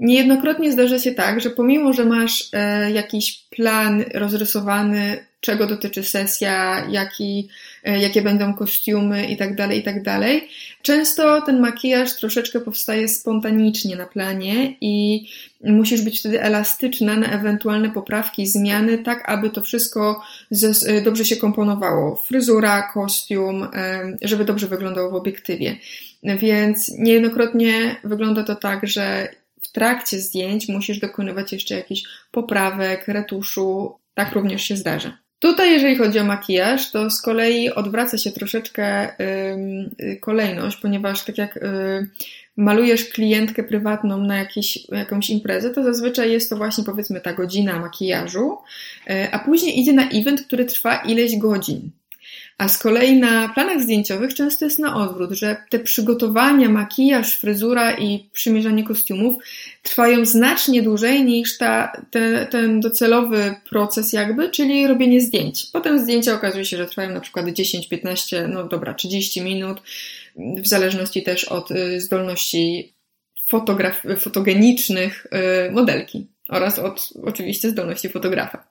niejednokrotnie 0.00 0.72
zdarza 0.72 0.98
się 0.98 1.12
tak, 1.12 1.40
że 1.40 1.50
pomimo, 1.50 1.92
że 1.92 2.04
masz 2.04 2.48
e, 2.52 2.90
jakiś 2.90 3.44
plan 3.50 4.04
rozrysowany, 4.14 5.24
czego 5.40 5.66
dotyczy 5.66 6.04
sesja, 6.04 6.86
jaki, 6.90 7.48
e, 7.84 8.00
jakie 8.00 8.22
będą 8.22 8.54
kostiumy 8.54 9.26
itd., 9.26 9.56
tak 9.56 9.76
itd., 9.76 10.02
tak 10.02 10.42
często 10.82 11.42
ten 11.42 11.60
makijaż 11.60 12.16
troszeczkę 12.16 12.60
powstaje 12.60 13.08
spontanicznie 13.08 13.96
na 13.96 14.06
planie 14.06 14.74
i 14.80 15.26
musisz 15.64 16.02
być 16.02 16.20
wtedy 16.20 16.42
elastyczna 16.42 17.16
na 17.16 17.26
ewentualne 17.26 17.90
poprawki, 17.90 18.46
zmiany, 18.46 18.98
tak 18.98 19.28
aby 19.28 19.50
to 19.50 19.62
wszystko 19.62 20.22
e, 20.86 21.00
dobrze 21.00 21.24
się 21.24 21.36
komponowało. 21.36 22.16
Fryzura, 22.16 22.82
kostium, 22.82 23.68
żeby 24.22 24.44
dobrze 24.44 24.66
wyglądało 24.66 25.10
w 25.10 25.14
obiektywie. 25.14 25.76
Więc 26.22 26.88
niejednokrotnie 26.98 27.96
wygląda 28.04 28.44
to 28.44 28.56
tak, 28.56 28.86
że 28.86 29.28
w 29.60 29.72
trakcie 29.72 30.20
zdjęć 30.20 30.68
musisz 30.68 30.98
dokonywać 30.98 31.52
jeszcze 31.52 31.74
jakichś 31.74 32.02
poprawek, 32.30 33.08
retuszu. 33.08 33.94
Tak 34.14 34.32
również 34.32 34.62
się 34.62 34.76
zdarza. 34.76 35.18
Tutaj, 35.40 35.72
jeżeli 35.72 35.96
chodzi 35.96 36.18
o 36.18 36.24
makijaż, 36.24 36.90
to 36.90 37.10
z 37.10 37.22
kolei 37.22 37.70
odwraca 37.70 38.18
się 38.18 38.30
troszeczkę 38.30 39.08
yy, 39.98 40.16
kolejność, 40.16 40.76
ponieważ 40.76 41.24
tak 41.24 41.38
jak 41.38 41.54
yy, 41.56 42.08
malujesz 42.56 43.04
klientkę 43.04 43.64
prywatną 43.64 44.18
na 44.18 44.38
jakiś, 44.38 44.78
jakąś 44.88 45.30
imprezę, 45.30 45.70
to 45.70 45.84
zazwyczaj 45.84 46.32
jest 46.32 46.50
to 46.50 46.56
właśnie 46.56 46.84
powiedzmy 46.84 47.20
ta 47.20 47.32
godzina 47.32 47.78
makijażu, 47.78 48.58
yy, 49.06 49.32
a 49.32 49.38
później 49.38 49.80
idzie 49.80 49.92
na 49.92 50.08
event, 50.10 50.42
który 50.42 50.64
trwa 50.64 50.96
ileś 50.96 51.38
godzin. 51.38 51.90
A 52.60 52.68
z 52.68 52.78
kolei 52.78 53.16
na 53.16 53.48
planach 53.48 53.82
zdjęciowych 53.82 54.34
często 54.34 54.64
jest 54.64 54.78
na 54.78 54.96
odwrót, 54.96 55.30
że 55.30 55.56
te 55.70 55.78
przygotowania, 55.78 56.68
makijaż, 56.68 57.36
fryzura 57.36 57.98
i 57.98 58.28
przymierzanie 58.32 58.84
kostiumów 58.84 59.36
trwają 59.82 60.24
znacznie 60.24 60.82
dłużej 60.82 61.24
niż 61.24 61.58
ta, 61.58 61.92
te, 62.10 62.46
ten 62.46 62.80
docelowy 62.80 63.54
proces 63.70 64.12
jakby, 64.12 64.50
czyli 64.50 64.86
robienie 64.86 65.20
zdjęć. 65.20 65.66
Potem 65.72 65.98
zdjęcia 65.98 66.34
okazuje 66.34 66.64
się, 66.64 66.76
że 66.76 66.86
trwają 66.86 67.10
na 67.10 67.20
przykład 67.20 67.48
10, 67.48 67.88
15, 67.88 68.48
no 68.48 68.64
dobra, 68.64 68.94
30 68.94 69.40
minut, 69.40 69.82
w 70.36 70.68
zależności 70.68 71.22
też 71.22 71.44
od 71.44 71.70
y, 71.70 72.00
zdolności 72.00 72.92
fotograf- 73.52 74.16
fotogenicznych 74.16 75.26
y, 75.66 75.70
modelki 75.70 76.26
oraz 76.48 76.78
od 76.78 77.08
oczywiście 77.24 77.70
zdolności 77.70 78.08
fotografa. 78.08 78.70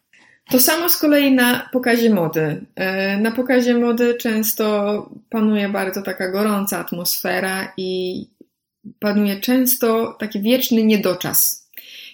To 0.52 0.60
samo 0.60 0.90
z 0.90 0.98
kolei 0.98 1.32
na 1.32 1.70
pokazie 1.72 2.10
mody. 2.10 2.66
E, 2.76 3.18
na 3.18 3.32
pokazie 3.32 3.76
mody 3.76 4.16
często 4.16 5.10
panuje 5.30 5.70
bardzo 5.70 6.02
taka 6.02 6.32
gorąca 6.32 6.80
atmosfera 6.80 7.74
i 7.78 8.26
panuje 9.00 9.40
często 9.40 10.16
taki 10.20 10.42
wieczny 10.42 10.84
niedoczas. 10.84 11.70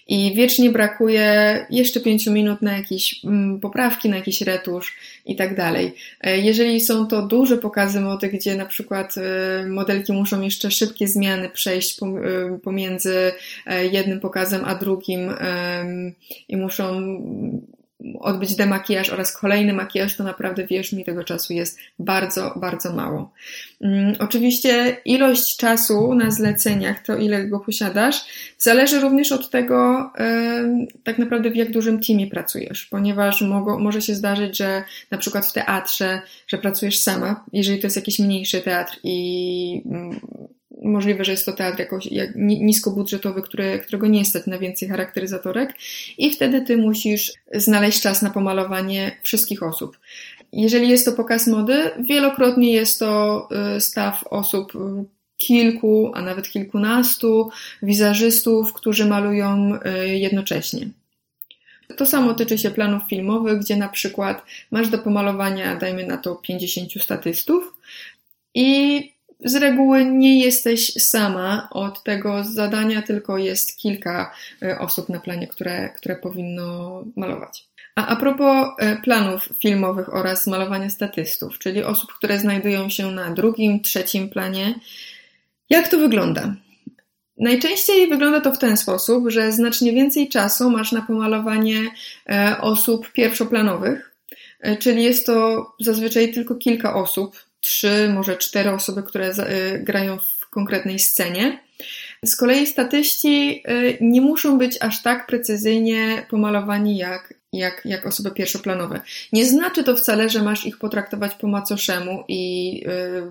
I 0.08 0.34
wiecznie 0.36 0.70
brakuje 0.70 1.66
jeszcze 1.70 2.00
pięciu 2.00 2.32
minut 2.32 2.62
na 2.62 2.78
jakieś 2.78 3.26
mm, 3.26 3.60
poprawki, 3.60 4.10
na 4.10 4.16
jakiś 4.16 4.42
retusz 4.42 4.96
i 5.26 5.36
tak 5.36 5.56
dalej. 5.56 5.94
E, 6.22 6.38
jeżeli 6.38 6.82
są 6.82 7.08
to 7.08 7.22
duże 7.22 7.58
pokazy 7.58 8.02
mody, 8.02 8.28
gdzie 8.28 8.56
na 8.56 8.66
przykład 8.66 9.16
e, 9.18 9.66
modelki 9.66 10.14
muszą 10.14 10.42
jeszcze 10.42 10.72
szybkie 10.72 11.08
zmiany 11.08 11.50
przejść 11.50 12.00
pomiędzy 12.64 13.32
jednym 13.92 14.20
pokazem 14.20 14.62
a 14.66 14.76
drugim 14.76 15.34
i 16.48 16.58
muszą 16.58 17.02
odbyć 18.20 18.56
demakijaż 18.56 19.10
oraz 19.10 19.38
kolejny 19.38 19.74
makijaż, 19.74 20.16
to 20.16 20.24
naprawdę 20.24 20.68
wierz 20.68 20.94
mi, 20.94 21.06
tego 21.06 21.24
czasu 21.24 21.54
jest 21.54 21.80
bardzo, 22.00 22.54
bardzo 22.56 22.94
mało. 22.94 23.32
Um, 23.80 24.14
oczywiście 24.20 24.98
ilość 25.06 25.58
czasu 25.58 26.14
na 26.14 26.32
zleceniach, 26.32 27.04
to 27.04 27.18
ile 27.18 27.48
go 27.48 27.60
posiadasz, 27.60 28.26
zależy 28.58 29.00
również 29.00 29.32
od 29.32 29.50
tego, 29.50 30.12
tak 31.04 31.18
naprawdę 31.18 31.52
w 31.52 31.56
jak 31.56 31.72
dużym 31.72 32.00
teamie 32.02 32.28
pracujesz, 32.28 32.86
ponieważ 32.86 33.42
mogło, 33.42 33.80
może 33.80 34.02
się 34.02 34.16
zdarzyć, 34.16 34.58
że 34.58 34.84
na 35.12 35.18
przykład 35.18 35.46
w 35.46 35.54
teatrze, 35.54 36.22
że 36.48 36.58
pracujesz 36.58 37.00
sama, 37.00 37.46
jeżeli 37.54 37.80
to 37.80 37.88
jest 37.88 37.96
jakiś 37.96 38.20
mniejszy 38.20 38.62
teatr 38.62 39.00
i 39.04 39.82
um, 39.86 40.20
możliwe, 40.84 41.26
że 41.26 41.32
jest 41.32 41.46
to 41.46 41.54
teatr 41.54 41.80
jakoś 41.80 42.06
jak 42.06 42.36
niskobudżetowy, 42.36 43.42
który, 43.42 43.80
którego 43.80 44.08
nie 44.08 44.26
stać 44.26 44.48
na 44.48 44.60
więcej 44.60 44.90
charakteryzatorek 44.90 45.74
i 46.18 46.32
wtedy 46.32 46.62
ty 46.62 46.78
musisz 46.78 47.34
znaleźć 47.54 48.02
czas 48.02 48.22
na 48.22 48.30
pomalowanie 48.30 49.18
wszystkich 49.24 49.64
osób. 49.64 50.00
Jeżeli 50.52 50.90
jest 50.90 51.06
to 51.06 51.12
pokaz 51.12 51.48
mody, 51.48 51.92
wielokrotnie 52.00 52.74
jest 52.74 53.00
to 53.00 53.48
y, 53.78 53.82
staw 53.82 54.24
osób 54.28 54.76
y, 54.76 54.80
kilku, 55.38 56.12
a 56.14 56.22
nawet 56.22 56.50
kilkunastu 56.50 57.50
wizerzystów, 57.84 58.74
którzy 58.74 59.06
malują 59.06 59.76
y, 59.76 60.18
jednocześnie. 60.18 60.90
To 61.98 62.06
samo 62.06 62.34
tyczy 62.34 62.58
się 62.58 62.72
planów 62.72 63.04
filmowych, 63.10 63.60
gdzie 63.60 63.78
na 63.78 63.90
przykład 63.90 64.46
masz 64.72 64.90
do 64.90 64.98
pomalowania, 64.98 65.76
dajmy 65.76 66.08
na 66.08 66.18
to 66.18 66.36
50 66.36 66.92
statystów 67.04 67.74
i 68.54 69.15
z 69.46 69.56
reguły 69.56 70.06
nie 70.06 70.40
jesteś 70.40 70.94
sama 70.94 71.68
od 71.72 72.04
tego 72.04 72.44
zadania, 72.44 73.02
tylko 73.02 73.38
jest 73.38 73.78
kilka 73.78 74.32
e, 74.62 74.80
osób 74.80 75.10
na 75.10 75.20
planie, 75.20 75.48
które, 75.48 75.90
które 75.90 76.16
powinno 76.16 77.04
malować. 77.16 77.68
A 77.96 78.08
a 78.08 78.16
propos 78.16 78.68
e, 78.80 78.96
planów 78.96 79.50
filmowych 79.60 80.14
oraz 80.14 80.48
malowania 80.48 80.90
statystów, 80.90 81.60
czyli 81.60 81.84
osób, 81.84 82.14
które 82.14 82.40
znajdują 82.40 82.90
się 82.90 83.12
na 83.12 83.30
drugim, 83.30 83.82
trzecim 83.82 84.30
planie, 84.30 84.80
jak 85.70 85.88
to 85.88 85.98
wygląda? 85.98 86.56
Najczęściej 87.38 88.08
wygląda 88.08 88.42
to 88.42 88.52
w 88.52 88.58
ten 88.58 88.78
sposób, 88.78 89.30
że 89.30 89.52
znacznie 89.52 89.94
więcej 89.94 90.30
czasu 90.30 90.70
masz 90.70 90.92
na 90.92 91.02
pomalowanie 91.02 91.82
e, 92.30 92.58
osób 92.62 93.12
pierwszoplanowych, 93.12 94.12
czyli 94.80 95.04
jest 95.04 95.26
to 95.26 95.66
zazwyczaj 95.80 96.34
tylko 96.34 96.56
kilka 96.56 96.96
osób, 96.96 97.46
trzy, 97.66 98.10
może 98.14 98.38
cztery 98.38 98.72
osoby, 98.72 99.04
które 99.04 99.30
y, 99.30 99.80
grają 99.80 100.18
w 100.20 100.50
konkretnej 100.50 101.00
scenie. 101.00 101.60
Z 102.26 102.36
kolei 102.36 102.68
statyści 102.68 103.64
y, 103.70 103.98
nie 104.02 104.22
muszą 104.22 104.58
być 104.58 104.78
aż 104.82 105.02
tak 105.02 105.28
precyzyjnie 105.28 106.26
pomalowani 106.30 106.98
jak, 106.98 107.34
jak, 107.54 107.82
jak 107.86 108.06
osoby 108.06 108.32
pierwszoplanowe. 108.32 109.02
Nie 109.34 109.46
znaczy 109.46 109.84
to 109.84 109.96
wcale, 109.96 110.30
że 110.30 110.42
masz 110.42 110.66
ich 110.66 110.78
potraktować 110.78 111.34
po 111.34 111.48
macoszemu 111.48 112.24
i 112.28 112.74
yy, 112.80 113.30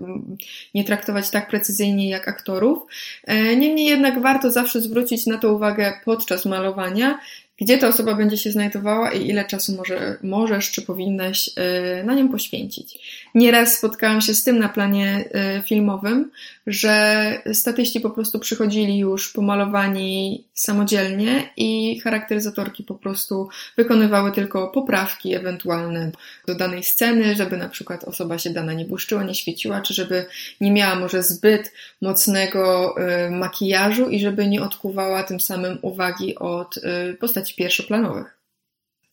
nie 0.75 0.85
traktować 0.85 1.31
tak 1.31 1.49
precyzyjnie 1.49 2.09
jak 2.09 2.29
aktorów. 2.29 2.83
Yy, 3.29 3.57
niemniej 3.57 3.87
jednak 3.87 4.23
warto 4.23 4.51
zawsze 4.51 4.81
zwrócić 4.81 5.27
na 5.27 5.39
to 5.39 5.53
uwagę 5.53 5.93
podczas 6.05 6.47
malowania 6.47 7.19
gdzie 7.57 7.79
ta 7.79 7.89
osoba 7.89 8.15
będzie 8.15 8.37
się 8.37 8.53
znajdowała 8.53 9.13
i 9.13 9.29
ile 9.29 9.45
czasu 9.45 9.77
może, 9.77 10.17
możesz 10.23 10.71
czy 10.71 10.83
powinnaś 10.83 11.49
y, 11.49 12.05
na 12.05 12.15
nią 12.15 12.29
poświęcić. 12.29 12.99
Nieraz 13.35 13.79
spotkałam 13.79 14.21
się 14.21 14.35
z 14.35 14.45
tym 14.45 14.59
na 14.59 14.69
planie 14.69 15.25
y, 15.59 15.63
filmowym, 15.63 16.31
że 16.67 17.43
statyści 17.53 18.01
po 18.01 18.11
prostu 18.11 18.39
przychodzili 18.39 18.99
już 18.99 19.33
pomalowani 19.33 20.45
samodzielnie 20.55 21.51
i 21.57 22.01
charakteryzatorki 22.01 22.85
po 22.85 22.95
prostu 22.95 23.49
wykonywały 23.77 24.33
tylko 24.33 24.69
poprawki 24.69 25.35
ewentualne 25.35 26.11
do 26.47 26.55
danej 26.55 26.83
sceny, 26.83 27.35
żeby 27.35 27.57
na 27.57 27.69
przykład 27.69 28.05
osoba 28.05 28.39
się 28.39 28.51
dana 28.51 28.73
nie 28.73 28.85
błyszczyła, 28.85 29.25
nie 29.25 29.35
świeciła, 29.35 29.81
czy 29.81 29.95
żeby 29.95 30.27
nie 30.61 30.73
miała 30.73 30.95
może 30.95 31.23
zbyt 31.23 31.73
mocnego 32.03 32.95
y, 33.27 33.31
makijażu 33.31 34.09
i 34.09 34.21
żeby 34.21 34.47
nie 34.47 34.63
odkuwała 34.63 35.23
tym 35.23 35.41
samym 35.41 35.79
uwagi 35.83 36.35
od 36.35 36.79
postaci 37.21 37.35
postaci 37.35 37.55
pierwszoplanowych. 37.55 38.39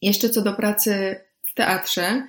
Jeszcze 0.02 0.30
co 0.30 0.42
do 0.42 0.54
pracy 0.54 1.22
w 1.48 1.54
teatrze, 1.54 2.28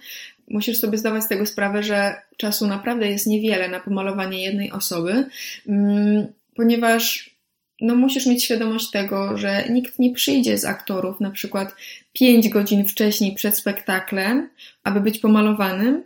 musisz 0.48 0.78
sobie 0.78 0.98
zdawać 0.98 1.24
z 1.24 1.28
tego 1.28 1.46
sprawę, 1.46 1.82
że 1.82 2.14
czasu 2.36 2.66
naprawdę 2.66 3.08
jest 3.08 3.26
niewiele 3.26 3.68
na 3.68 3.80
pomalowanie 3.80 4.42
jednej 4.42 4.72
osoby, 4.72 5.26
mm, 5.68 6.26
ponieważ 6.56 7.32
no, 7.80 7.94
musisz 7.94 8.26
mieć 8.26 8.44
świadomość 8.44 8.90
tego, 8.90 9.38
że 9.38 9.64
nikt 9.70 9.98
nie 9.98 10.12
przyjdzie 10.12 10.58
z 10.58 10.64
aktorów 10.64 11.20
na 11.20 11.30
przykład 11.30 11.74
5 12.12 12.48
godzin 12.48 12.84
wcześniej 12.84 13.34
przed 13.34 13.56
spektaklem, 13.56 14.50
aby 14.84 15.00
być 15.00 15.18
pomalowanym, 15.18 16.04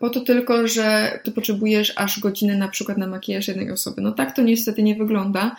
po 0.00 0.10
to 0.10 0.20
tylko, 0.20 0.68
że 0.68 1.18
ty 1.24 1.32
potrzebujesz 1.32 1.92
aż 1.96 2.20
godziny 2.20 2.56
na 2.56 2.68
przykład 2.68 2.98
na 2.98 3.06
makijaż 3.06 3.48
jednej 3.48 3.70
osoby. 3.70 4.02
No 4.02 4.12
tak 4.12 4.36
to 4.36 4.42
niestety 4.42 4.82
nie 4.82 4.94
wygląda 4.94 5.56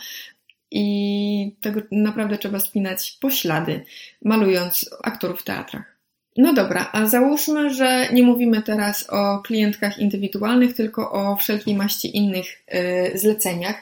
i 0.71 1.55
tego 1.61 1.81
naprawdę 1.91 2.37
trzeba 2.37 2.59
spinać 2.59 3.17
poślady, 3.21 3.85
malując 4.25 4.89
aktorów 5.03 5.41
w 5.41 5.43
teatrach. 5.43 5.92
No 6.37 6.53
dobra, 6.53 6.89
a 6.91 7.05
załóżmy, 7.05 7.73
że 7.73 8.07
nie 8.13 8.23
mówimy 8.23 8.61
teraz 8.61 9.09
o 9.09 9.39
klientkach 9.39 9.99
indywidualnych, 9.99 10.75
tylko 10.75 11.11
o 11.11 11.35
wszelkiej 11.35 11.75
maści 11.75 12.17
innych 12.17 12.45
y, 13.13 13.17
zleceniach. 13.17 13.75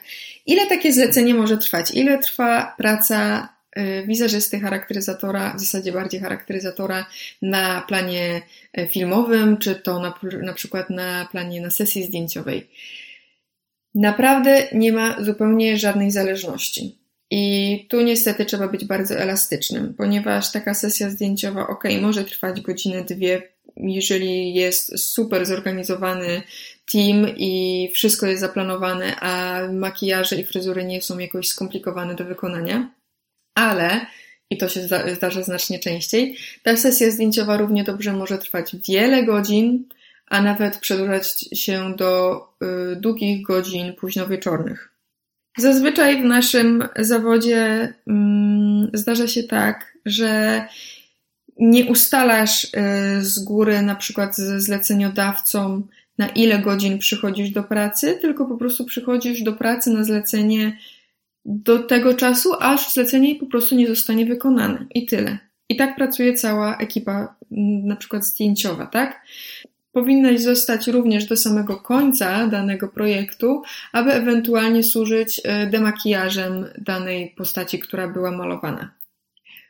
Ile 0.46 0.68
takie 0.68 0.94
zlecenie 0.94 1.34
może 1.34 1.58
trwać? 1.58 1.92
Ile 1.92 2.18
trwa 2.18 2.76
praca 2.78 3.50
y, 3.78 4.04
wizerzysty, 4.08 4.60
charakteryzatora, 4.60 5.54
w 5.54 5.60
zasadzie 5.60 5.92
bardziej 5.92 6.20
charakteryzatora 6.20 7.06
na 7.42 7.82
planie 7.82 8.42
y, 8.78 8.88
filmowym, 8.88 9.58
czy 9.58 9.76
to 9.76 10.00
na, 10.00 10.14
na 10.42 10.54
przykład 10.54 10.90
na 10.90 11.28
planie 11.32 11.62
na 11.62 11.70
sesji 11.70 12.04
zdjęciowej? 12.04 12.70
Naprawdę 13.96 14.68
nie 14.74 14.92
ma 14.92 15.24
zupełnie 15.24 15.78
żadnej 15.78 16.12
zależności. 16.12 17.01
I 17.32 17.86
tu 17.90 18.02
niestety 18.02 18.46
trzeba 18.46 18.68
być 18.68 18.86
bardzo 18.86 19.16
elastycznym, 19.16 19.94
ponieważ 19.94 20.52
taka 20.52 20.74
sesja 20.74 21.10
zdjęciowa, 21.10 21.68
ok, 21.68 21.84
może 22.02 22.24
trwać 22.24 22.62
godzinę, 22.62 23.04
dwie, 23.04 23.42
jeżeli 23.78 24.54
jest 24.54 25.00
super 25.00 25.46
zorganizowany 25.46 26.44
team 26.92 27.28
i 27.38 27.90
wszystko 27.94 28.28
jest 28.28 28.42
zaplanowane, 28.42 29.16
a 29.16 29.62
makijaże 29.74 30.36
i 30.36 30.46
fryzury 30.46 30.86
nie 30.86 31.02
są 31.02 31.20
jakoś 31.20 31.48
skomplikowane 31.48 32.16
do 32.16 32.26
wykonania, 32.26 32.92
ale 33.56 34.06
i 34.50 34.58
to 34.58 34.70
się 34.70 34.82
zdarza 35.16 35.44
znacznie 35.44 35.80
częściej, 35.80 36.38
ta 36.64 36.78
sesja 36.78 37.12
zdjęciowa 37.12 37.58
równie 37.58 37.84
dobrze 37.84 38.14
może 38.14 38.38
trwać 38.38 38.76
wiele 38.90 39.24
godzin, 39.24 39.90
a 40.28 40.42
nawet 40.42 40.78
przedłużać 40.78 41.46
się 41.54 41.96
do 41.98 42.42
y, 42.94 42.96
długich 42.96 43.46
godzin 43.46 43.94
późno 43.94 44.28
wieczornych. 44.28 44.91
Zazwyczaj 45.58 46.22
w 46.22 46.26
naszym 46.26 46.84
zawodzie 47.00 47.94
mm, 48.08 48.90
zdarza 48.94 49.28
się 49.28 49.44
tak, 49.44 49.98
że 50.06 50.66
nie 51.60 51.86
ustalasz 51.86 52.64
y, 52.64 52.70
z 53.22 53.40
góry, 53.40 53.82
na 53.82 53.96
przykład 53.96 54.36
ze 54.36 54.62
zleceniodawcą, 54.62 55.88
na 56.18 56.30
ile 56.30 56.60
godzin 56.60 57.00
przychodzisz 57.00 57.50
do 57.50 57.64
pracy, 57.64 58.18
tylko 58.22 58.46
po 58.46 58.58
prostu 58.58 58.86
przychodzisz 58.86 59.42
do 59.42 59.54
pracy 59.54 59.90
na 59.90 60.04
zlecenie 60.04 60.78
do 61.46 61.80
tego 61.80 62.14
czasu, 62.14 62.54
aż 62.60 62.94
zlecenie 62.94 63.36
po 63.36 63.46
prostu 63.46 63.76
nie 63.76 63.88
zostanie 63.88 64.26
wykonane. 64.26 64.86
I 64.96 65.06
tyle. 65.06 65.38
I 65.70 65.76
tak 65.76 65.96
pracuje 65.96 66.34
cała 66.34 66.78
ekipa, 66.78 67.36
mm, 67.52 67.86
na 67.86 67.96
przykład 67.96 68.26
zdjęciowa, 68.26 68.86
tak? 68.86 69.22
Powinnaś 69.92 70.40
zostać 70.40 70.88
również 70.88 71.26
do 71.26 71.38
samego 71.38 71.78
końca 71.78 72.48
danego 72.48 72.88
projektu, 72.88 73.62
aby 73.92 74.12
ewentualnie 74.12 74.84
służyć 74.84 75.42
e, 75.44 75.68
demakijażem 75.68 76.66
danej 76.78 77.34
postaci, 77.38 77.80
która 77.80 78.08
była 78.08 78.32
malowana. 78.32 78.92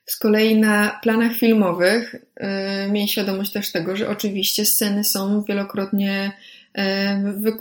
Z 0.06 0.18
kolei 0.18 0.60
na 0.60 1.00
planach 1.04 1.34
filmowych 1.34 2.16
yy, 2.16 2.92
miej 2.92 3.08
świadomość 3.08 3.52
też 3.52 3.72
tego, 3.72 3.96
że 3.96 4.10
oczywiście 4.10 4.66
sceny 4.66 5.04
są 5.04 5.44
wielokrotnie 5.44 6.32
e, 6.74 7.34
wy, 7.38 7.54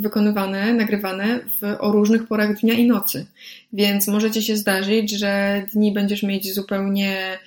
wykonywane, 0.00 0.74
nagrywane 0.74 1.40
w, 1.40 1.76
o 1.78 1.92
różnych 1.92 2.26
porach 2.26 2.60
dnia 2.60 2.74
i 2.74 2.86
nocy. 2.86 3.26
Więc 3.72 4.08
może 4.08 4.30
ci 4.30 4.42
się 4.42 4.56
zdarzyć, 4.56 5.10
że 5.10 5.62
dni 5.74 5.92
będziesz 5.92 6.22
mieć 6.22 6.54
zupełnie 6.54 7.38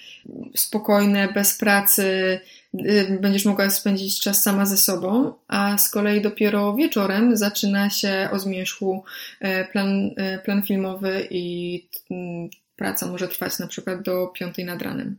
spokojne, 0.55 1.27
bez 1.33 1.57
pracy, 1.57 2.39
będziesz 3.21 3.45
mogła 3.45 3.69
spędzić 3.69 4.19
czas 4.19 4.43
sama 4.43 4.65
ze 4.65 4.77
sobą, 4.77 5.33
a 5.47 5.77
z 5.77 5.89
kolei 5.89 6.21
dopiero 6.21 6.75
wieczorem 6.75 7.37
zaczyna 7.37 7.89
się 7.89 8.29
o 8.31 8.39
zmierzchu 8.39 9.03
e, 9.39 9.65
plan, 9.65 10.11
e, 10.17 10.39
plan 10.39 10.63
filmowy 10.63 11.27
i 11.29 11.87
mm, 12.11 12.49
praca 12.75 13.07
może 13.07 13.27
trwać 13.27 13.59
na 13.59 13.67
przykład 13.67 14.01
do 14.01 14.27
piątej 14.27 14.65
nad 14.65 14.81
ranem. 14.81 15.15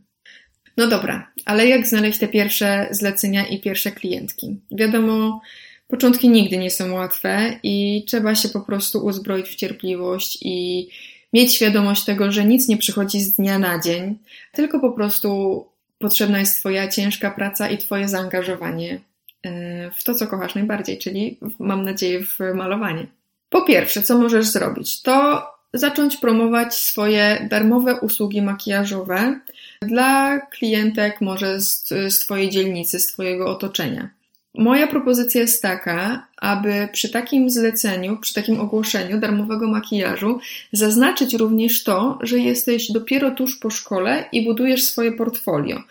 No 0.77 0.87
dobra, 0.87 1.31
ale 1.45 1.67
jak 1.67 1.87
znaleźć 1.87 2.19
te 2.19 2.27
pierwsze 2.27 2.87
zlecenia 2.91 3.47
i 3.47 3.61
pierwsze 3.61 3.91
klientki? 3.91 4.59
Wiadomo, 4.71 5.41
początki 5.87 6.29
nigdy 6.29 6.57
nie 6.57 6.71
są 6.71 6.93
łatwe 6.93 7.59
i 7.63 8.05
trzeba 8.07 8.35
się 8.35 8.49
po 8.49 8.61
prostu 8.61 9.05
uzbroić 9.05 9.49
w 9.49 9.55
cierpliwość 9.55 10.37
i 10.41 10.89
mieć 11.33 11.55
świadomość 11.55 12.03
tego, 12.03 12.31
że 12.31 12.45
nic 12.45 12.67
nie 12.67 12.77
przychodzi 12.77 13.21
z 13.21 13.35
dnia 13.35 13.59
na 13.59 13.79
dzień, 13.79 14.17
tylko 14.51 14.79
po 14.79 14.91
prostu 14.91 15.72
potrzebna 16.03 16.39
jest 16.39 16.59
Twoja 16.59 16.87
ciężka 16.87 17.31
praca 17.31 17.69
i 17.69 17.77
Twoje 17.77 18.09
zaangażowanie 18.09 19.01
e, 19.43 19.91
w 19.91 20.03
to, 20.03 20.15
co 20.15 20.27
kochasz 20.27 20.55
najbardziej, 20.55 20.97
czyli 20.97 21.37
mam 21.59 21.85
nadzieję 21.85 22.25
w 22.25 22.39
malowanie. 22.53 23.07
Po 23.49 23.61
pierwsze, 23.61 24.01
co 24.01 24.17
możesz 24.17 24.45
zrobić? 24.45 25.01
To 25.01 25.47
zacząć 25.73 26.17
promować 26.17 26.75
swoje 26.75 27.47
darmowe 27.49 27.99
usługi 27.99 28.41
makijażowe 28.41 29.39
dla 29.81 30.39
klientek 30.39 31.21
może 31.21 31.61
z, 31.61 31.87
z 31.87 32.19
Twojej 32.19 32.49
dzielnicy, 32.49 32.99
z 32.99 33.07
Twojego 33.07 33.45
otoczenia. 33.47 34.09
Moja 34.55 34.87
propozycja 34.87 35.41
jest 35.41 35.61
taka, 35.61 36.27
aby 36.37 36.87
przy 36.91 37.09
takim 37.09 37.49
zleceniu, 37.49 38.17
przy 38.17 38.33
takim 38.33 38.59
ogłoszeniu 38.59 39.19
darmowego 39.19 39.67
makijażu 39.67 40.39
zaznaczyć 40.71 41.33
również 41.33 41.83
to, 41.83 42.19
że 42.21 42.39
jesteś 42.39 42.91
dopiero 42.91 43.31
tuż 43.31 43.55
po 43.55 43.69
szkole 43.69 44.25
i 44.31 44.45
budujesz 44.45 44.83
swoje 44.83 45.11
portfolio. 45.11 45.83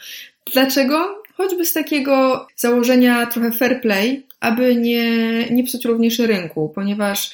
Dlaczego? 0.53 1.23
Choćby 1.37 1.65
z 1.65 1.73
takiego 1.73 2.47
założenia 2.57 3.27
trochę 3.27 3.53
fair 3.53 3.81
play, 3.81 4.27
aby 4.41 4.77
nie, 4.77 5.11
nie 5.51 5.65
psuć 5.65 5.85
również 5.85 6.19
rynku, 6.19 6.73
ponieważ 6.75 7.31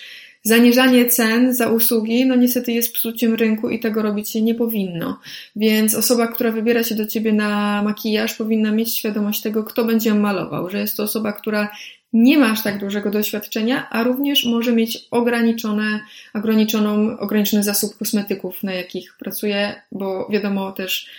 Zaniżanie 0.49 1.07
cen 1.07 1.55
za 1.55 1.69
usługi, 1.69 2.27
no 2.27 2.37
niestety 2.37 2.73
jest 2.73 2.93
psuciem 2.93 3.35
rynku 3.35 3.71
i 3.71 3.81
tego 3.81 4.03
robić 4.03 4.31
się 4.31 4.43
nie 4.43 4.55
powinno. 4.55 5.19
Więc 5.57 5.95
osoba, 5.95 6.27
która 6.27 6.53
wybiera 6.53 6.83
się 6.83 6.95
do 6.95 7.07
ciebie 7.07 7.33
na 7.33 7.83
makijaż, 7.83 8.35
powinna 8.35 8.73
mieć 8.73 8.97
świadomość 8.97 9.43
tego, 9.43 9.65
kto 9.65 9.85
będzie 9.85 10.15
malował, 10.15 10.71
że 10.71 10.79
jest 10.79 10.97
to 10.97 11.03
osoba, 11.03 11.33
która 11.33 11.69
nie 12.13 12.39
ma 12.39 12.51
aż 12.51 12.63
tak 12.63 12.81
dużego 12.81 13.11
doświadczenia, 13.11 13.89
a 13.91 14.03
również 14.03 14.45
może 14.45 14.73
mieć 14.73 15.09
ograniczone, 15.11 16.01
ograniczoną, 16.35 17.19
ograniczony 17.19 17.63
zasób 17.63 17.97
kosmetyków, 17.99 18.63
na 18.63 18.75
jakich 18.75 19.17
pracuje, 19.19 19.83
bo 19.93 20.29
wiadomo 20.31 20.73
też, 20.73 21.11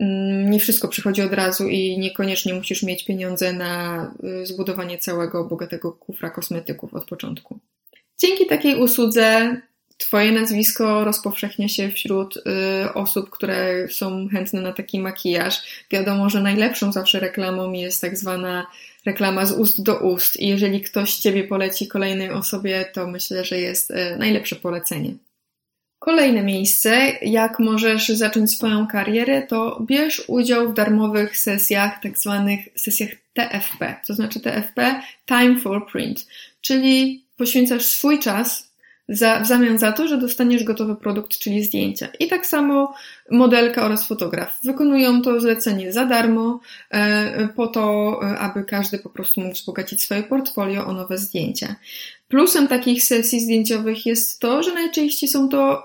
mm, 0.00 0.50
nie 0.50 0.60
wszystko 0.60 0.88
przychodzi 0.88 1.22
od 1.22 1.32
razu 1.32 1.68
i 1.68 1.98
niekoniecznie 1.98 2.54
musisz 2.54 2.82
mieć 2.82 3.04
pieniądze 3.04 3.52
na 3.52 4.04
y, 4.42 4.46
zbudowanie 4.46 4.98
całego 4.98 5.44
bogatego 5.44 5.92
kufra 5.92 6.30
kosmetyków 6.30 6.94
od 6.94 7.04
początku. 7.04 7.60
Dzięki 8.18 8.46
takiej 8.46 8.76
usłudze 8.80 9.56
Twoje 9.98 10.32
nazwisko 10.32 11.04
rozpowszechnia 11.04 11.68
się 11.68 11.88
wśród 11.88 12.36
y, 12.36 12.40
osób, 12.94 13.30
które 13.30 13.88
są 13.88 14.28
chętne 14.28 14.60
na 14.60 14.72
taki 14.72 15.00
makijaż. 15.00 15.84
Wiadomo, 15.90 16.30
że 16.30 16.42
najlepszą 16.42 16.92
zawsze 16.92 17.20
reklamą 17.20 17.72
jest 17.72 18.00
tak 18.00 18.18
zwana 18.18 18.66
reklama 19.06 19.46
z 19.46 19.52
ust 19.52 19.82
do 19.82 19.98
ust 19.98 20.40
i 20.40 20.48
jeżeli 20.48 20.80
ktoś 20.80 21.14
Ciebie 21.14 21.44
poleci 21.44 21.88
kolejnej 21.88 22.30
osobie, 22.30 22.84
to 22.92 23.06
myślę, 23.06 23.44
że 23.44 23.58
jest 23.58 23.90
y, 23.90 24.16
najlepsze 24.18 24.56
polecenie. 24.56 25.14
Kolejne 25.98 26.42
miejsce, 26.42 27.12
jak 27.22 27.58
możesz 27.58 28.08
zacząć 28.08 28.50
swoją 28.50 28.86
karierę, 28.86 29.42
to 29.42 29.82
bierz 29.86 30.22
udział 30.26 30.70
w 30.70 30.74
darmowych 30.74 31.38
sesjach, 31.38 32.02
tak 32.02 32.18
zwanych 32.18 32.60
sesjach 32.76 33.10
TFP, 33.32 33.96
to 34.06 34.14
znaczy 34.14 34.40
TFP 34.40 35.02
Time 35.26 35.60
for 35.60 35.86
Print, 35.86 36.26
czyli 36.60 37.23
poświęcasz 37.36 37.84
swój 37.84 38.18
czas 38.18 38.74
za, 39.08 39.40
w 39.40 39.46
zamian 39.46 39.78
za 39.78 39.92
to, 39.92 40.08
że 40.08 40.18
dostaniesz 40.18 40.64
gotowy 40.64 40.96
produkt, 40.96 41.38
czyli 41.38 41.64
zdjęcia. 41.64 42.08
I 42.20 42.28
tak 42.28 42.46
samo 42.46 42.94
modelka 43.30 43.84
oraz 43.84 44.06
fotograf 44.08 44.58
wykonują 44.62 45.22
to 45.22 45.40
zlecenie 45.40 45.92
za 45.92 46.06
darmo, 46.06 46.60
e, 46.90 47.48
po 47.48 47.66
to, 47.66 48.20
aby 48.38 48.64
każdy 48.64 48.98
po 48.98 49.10
prostu 49.10 49.40
mógł 49.40 49.54
wzbogacić 49.54 50.02
swoje 50.02 50.22
portfolio 50.22 50.86
o 50.86 50.92
nowe 50.92 51.18
zdjęcia. 51.18 51.74
Plusem 52.28 52.68
takich 52.68 53.04
sesji 53.04 53.40
zdjęciowych 53.40 54.06
jest 54.06 54.40
to, 54.40 54.62
że 54.62 54.74
najczęściej 54.74 55.28
są 55.28 55.48
to 55.48 55.82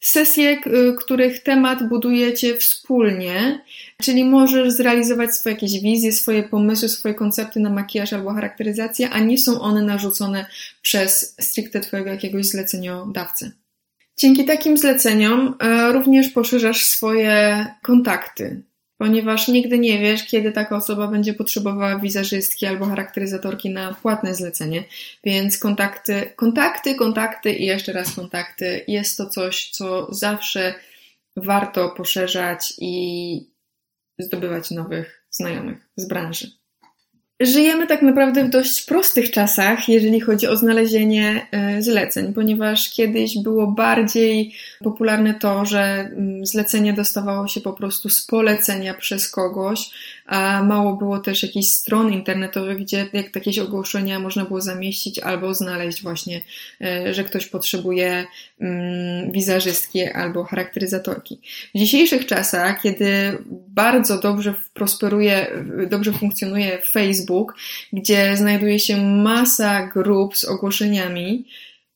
sesje, 0.00 0.60
których 0.98 1.42
temat 1.42 1.88
budujecie 1.88 2.56
wspólnie, 2.56 3.60
czyli 4.00 4.24
możesz 4.24 4.72
zrealizować 4.72 5.34
swoje 5.34 5.54
jakieś 5.54 5.80
wizje, 5.80 6.12
swoje 6.12 6.42
pomysły, 6.42 6.88
swoje 6.88 7.14
koncepty 7.14 7.60
na 7.60 7.70
makijaż 7.70 8.12
albo 8.12 8.34
charakteryzację, 8.34 9.10
a 9.10 9.18
nie 9.18 9.38
są 9.38 9.60
one 9.60 9.82
narzucone 9.82 10.46
przez 10.82 11.36
stricte 11.40 11.80
Twojego 11.80 12.10
jakiegoś 12.10 12.46
zleceniodawcę. 12.46 13.50
Dzięki 14.16 14.44
takim 14.44 14.76
zleceniom 14.76 15.54
e, 15.58 15.92
również 15.92 16.28
poszerzasz 16.28 16.84
swoje 16.84 17.66
kontakty, 17.82 18.62
ponieważ 18.98 19.48
nigdy 19.48 19.78
nie 19.78 19.98
wiesz, 19.98 20.24
kiedy 20.24 20.52
taka 20.52 20.76
osoba 20.76 21.06
będzie 21.06 21.34
potrzebowała 21.34 21.98
wizerzystki 21.98 22.66
albo 22.66 22.86
charakteryzatorki 22.86 23.70
na 23.70 23.94
płatne 23.94 24.34
zlecenie. 24.34 24.84
Więc 25.24 25.58
kontakty, 25.58 26.32
kontakty, 26.36 26.94
kontakty 26.94 27.52
i 27.52 27.66
jeszcze 27.66 27.92
raz 27.92 28.14
kontakty 28.14 28.84
jest 28.88 29.18
to 29.18 29.26
coś, 29.26 29.70
co 29.70 30.14
zawsze 30.14 30.74
warto 31.36 31.88
poszerzać 31.88 32.74
i 32.78 33.49
zdobywać 34.22 34.70
nowych 34.70 35.26
znajomych 35.30 35.88
z 35.96 36.08
branży. 36.08 36.60
Żyjemy 37.40 37.86
tak 37.86 38.02
naprawdę 38.02 38.44
w 38.44 38.50
dość 38.50 38.82
prostych 38.82 39.30
czasach, 39.30 39.88
jeżeli 39.88 40.20
chodzi 40.20 40.46
o 40.46 40.56
znalezienie 40.56 41.46
e, 41.52 41.82
zleceń, 41.82 42.32
ponieważ 42.32 42.90
kiedyś 42.90 43.38
było 43.38 43.66
bardziej 43.66 44.54
popularne 44.84 45.34
to, 45.34 45.64
że 45.64 45.80
mm, 45.80 46.46
zlecenie 46.46 46.92
dostawało 46.92 47.48
się 47.48 47.60
po 47.60 47.72
prostu 47.72 48.08
z 48.08 48.26
polecenia 48.26 48.94
przez 48.94 49.30
kogoś, 49.30 49.90
a 50.30 50.62
mało 50.62 50.96
było 50.96 51.18
też 51.18 51.42
jakichś 51.42 51.66
stron 51.66 52.12
internetowych, 52.12 52.78
gdzie 52.78 53.06
jak 53.12 53.34
jakieś 53.34 53.58
ogłoszenia 53.58 54.20
można 54.20 54.44
było 54.44 54.60
zamieścić 54.60 55.18
albo 55.18 55.54
znaleźć 55.54 56.02
właśnie, 56.02 56.40
e, 56.80 57.14
że 57.14 57.24
ktoś 57.24 57.46
potrzebuje 57.46 58.26
mm, 58.60 59.32
wizerzystki 59.32 60.04
albo 60.04 60.44
charakteryzatorki. 60.44 61.40
W 61.74 61.78
dzisiejszych 61.78 62.26
czasach, 62.26 62.82
kiedy 62.82 63.38
bardzo 63.68 64.18
dobrze 64.18 64.54
prosperuje, 64.74 65.46
dobrze 65.88 66.12
funkcjonuje 66.12 66.78
Facebook, 66.90 67.56
gdzie 67.92 68.36
znajduje 68.36 68.78
się 68.78 68.96
masa 69.06 69.86
grup 69.86 70.36
z 70.36 70.44
ogłoszeniami, 70.44 71.44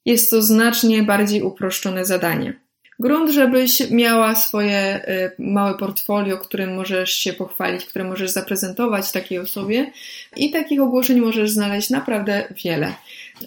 jest 0.05 0.31
to 0.31 0.43
znacznie 0.43 1.03
bardziej 1.03 1.43
uproszczone 1.43 2.05
zadanie. 2.05 2.64
Grunt, 3.05 3.31
żebyś 3.31 3.91
miała 3.91 4.35
swoje 4.35 5.09
y, 5.09 5.31
małe 5.39 5.79
portfolio, 5.79 6.39
którym 6.39 6.75
możesz 6.75 7.13
się 7.13 7.33
pochwalić, 7.33 7.85
które 7.85 8.05
możesz 8.05 8.31
zaprezentować 8.31 9.13
takiej 9.13 9.39
osobie 9.39 9.91
i 10.37 10.51
takich 10.51 10.81
ogłoszeń 10.81 11.21
możesz 11.21 11.51
znaleźć 11.51 11.91
naprawdę 11.91 12.45
wiele. 12.65 12.95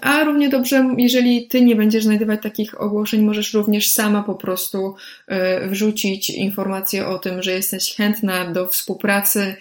A 0.02 0.24
równie 0.24 0.50
dobrze, 0.50 0.96
jeżeli 0.98 1.48
ty 1.48 1.62
nie 1.62 1.76
będziesz 1.76 2.04
znajdować 2.04 2.42
takich 2.42 2.82
ogłoszeń, 2.82 3.22
możesz 3.22 3.54
również 3.54 3.90
sama 3.90 4.24
po 4.24 4.36
prostu 4.36 4.96
y, 5.66 5.68
wrzucić 5.68 6.30
informację 6.30 7.08
o 7.08 7.20
tym, 7.20 7.44
że 7.44 7.52
jesteś 7.52 7.96
chętna 7.96 8.52
do 8.52 8.68
współpracy 8.68 9.56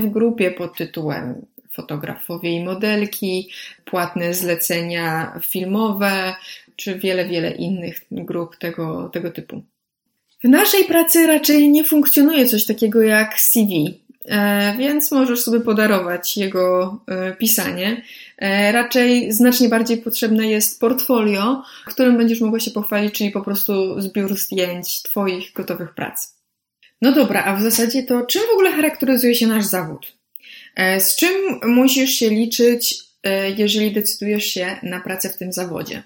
w 0.00 0.10
grupie 0.10 0.50
pod 0.50 0.76
tytułem 0.76 1.46
fotografowie 1.74 2.50
i 2.50 2.64
modelki, 2.64 3.50
płatne 3.84 4.34
zlecenia 4.34 5.40
filmowe, 5.42 6.34
czy 6.76 6.98
wiele, 6.98 7.28
wiele 7.28 7.50
innych 7.50 8.00
grup 8.10 8.56
tego, 8.56 9.10
tego 9.12 9.30
typu. 9.30 9.62
W 10.44 10.48
naszej 10.48 10.84
pracy 10.84 11.26
raczej 11.26 11.68
nie 11.68 11.84
funkcjonuje 11.84 12.46
coś 12.46 12.66
takiego 12.66 13.02
jak 13.02 13.40
CV, 13.40 14.00
e, 14.24 14.76
więc 14.78 15.12
możesz 15.12 15.40
sobie 15.40 15.60
podarować 15.60 16.36
jego 16.36 16.98
e, 17.06 17.32
pisanie. 17.32 18.02
E, 18.38 18.72
raczej 18.72 19.32
znacznie 19.32 19.68
bardziej 19.68 19.98
potrzebne 19.98 20.46
jest 20.46 20.80
portfolio, 20.80 21.62
którym 21.86 22.16
będziesz 22.16 22.40
mogła 22.40 22.60
się 22.60 22.70
pochwalić, 22.70 23.14
czyli 23.14 23.30
po 23.30 23.40
prostu 23.40 24.00
zbiór 24.00 24.36
zdjęć 24.36 25.02
Twoich 25.02 25.52
gotowych 25.52 25.94
prac. 25.94 26.34
No 27.02 27.12
dobra, 27.12 27.44
a 27.44 27.56
w 27.56 27.62
zasadzie 27.62 28.02
to 28.02 28.26
czym 28.26 28.42
w 28.50 28.52
ogóle 28.52 28.72
charakteryzuje 28.72 29.34
się 29.34 29.46
nasz 29.46 29.64
zawód? 29.64 30.12
Z 30.98 31.16
czym 31.16 31.60
musisz 31.62 32.10
się 32.10 32.30
liczyć, 32.30 33.04
jeżeli 33.56 33.92
decydujesz 33.92 34.44
się 34.44 34.76
na 34.82 35.00
pracę 35.00 35.28
w 35.28 35.36
tym 35.36 35.52
zawodzie? 35.52 36.02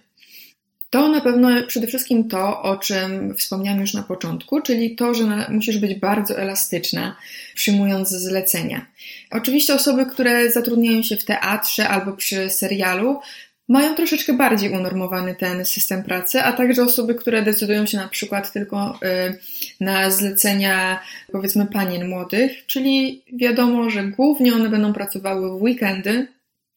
To 0.90 1.08
na 1.08 1.20
pewno 1.20 1.48
przede 1.66 1.86
wszystkim 1.86 2.28
to, 2.28 2.62
o 2.62 2.76
czym 2.76 3.34
wspomniałam 3.34 3.80
już 3.80 3.94
na 3.94 4.02
początku, 4.02 4.60
czyli 4.60 4.96
to, 4.96 5.14
że 5.14 5.46
musisz 5.50 5.78
być 5.78 5.94
bardzo 5.94 6.38
elastyczna, 6.38 7.16
przyjmując 7.54 8.08
zlecenia. 8.08 8.86
Oczywiście 9.30 9.74
osoby, 9.74 10.06
które 10.06 10.50
zatrudniają 10.50 11.02
się 11.02 11.16
w 11.16 11.24
teatrze 11.24 11.88
albo 11.88 12.12
przy 12.12 12.50
serialu, 12.50 13.20
mają 13.68 13.94
troszeczkę 13.94 14.32
bardziej 14.32 14.70
unormowany 14.70 15.34
ten 15.34 15.64
system 15.64 16.02
pracy, 16.02 16.42
a 16.42 16.52
także 16.52 16.82
osoby, 16.82 17.14
które 17.14 17.42
decydują 17.42 17.86
się 17.86 17.96
na 17.96 18.08
przykład 18.08 18.52
tylko 18.52 18.98
y, 19.02 19.38
na 19.80 20.10
zlecenia, 20.10 21.02
powiedzmy, 21.32 21.66
panien 21.66 22.08
młodych, 22.08 22.66
czyli 22.66 23.22
wiadomo, 23.32 23.90
że 23.90 24.04
głównie 24.04 24.54
one 24.54 24.68
będą 24.68 24.92
pracowały 24.92 25.58
w 25.58 25.62
weekendy, 25.62 26.26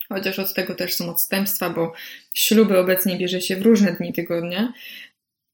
chociaż 0.10 0.40
od 0.40 0.54
tego 0.54 0.76
też 0.76 0.94
są 0.94 1.10
odstępstwa, 1.10 1.70
bo 1.70 1.94
śluby 2.34 2.80
obecnie 2.80 3.18
bierze 3.18 3.42
się 3.42 3.56
w 3.56 3.62
różne 3.62 3.94
dni 3.94 4.14
tygodnia, 4.14 4.74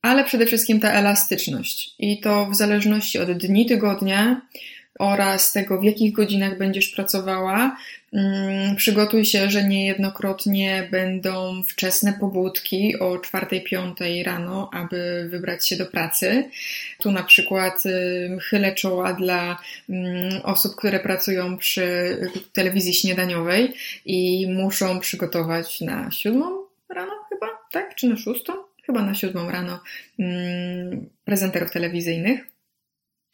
ale 0.01 0.23
przede 0.23 0.45
wszystkim 0.45 0.79
ta 0.79 0.91
elastyczność. 0.91 1.95
I 1.99 2.19
to 2.19 2.45
w 2.45 2.55
zależności 2.55 3.19
od 3.19 3.31
dni 3.31 3.65
tygodnia 3.65 4.41
oraz 4.99 5.51
tego, 5.51 5.79
w 5.79 5.83
jakich 5.83 6.13
godzinach 6.13 6.57
będziesz 6.57 6.89
pracowała, 6.89 7.77
przygotuj 8.77 9.25
się, 9.25 9.49
że 9.49 9.63
niejednokrotnie 9.63 10.87
będą 10.91 11.63
wczesne 11.63 12.13
pobudki 12.13 12.99
o 12.99 13.15
4-5 13.15 14.23
rano, 14.25 14.69
aby 14.73 15.27
wybrać 15.29 15.67
się 15.67 15.75
do 15.75 15.85
pracy. 15.85 16.49
Tu 16.99 17.11
na 17.11 17.23
przykład 17.23 17.85
y, 17.85 18.37
chylę 18.41 18.75
czoła 18.75 19.13
dla 19.13 19.57
mm, 19.89 20.41
osób, 20.43 20.75
które 20.75 20.99
pracują 20.99 21.57
przy 21.57 22.17
telewizji 22.53 22.93
śniadaniowej 22.93 23.73
i 24.05 24.47
muszą 24.51 24.99
przygotować 24.99 25.81
na 25.81 26.11
siódmą 26.11 26.45
rano 26.89 27.11
chyba, 27.29 27.47
tak? 27.71 27.95
Czy 27.95 28.07
na 28.07 28.17
szóstą? 28.17 28.53
Chyba 28.85 29.01
na 29.01 29.15
siódmą 29.15 29.51
rano 29.51 29.79
mm, 30.19 31.09
prezenterów 31.25 31.71
telewizyjnych. 31.71 32.47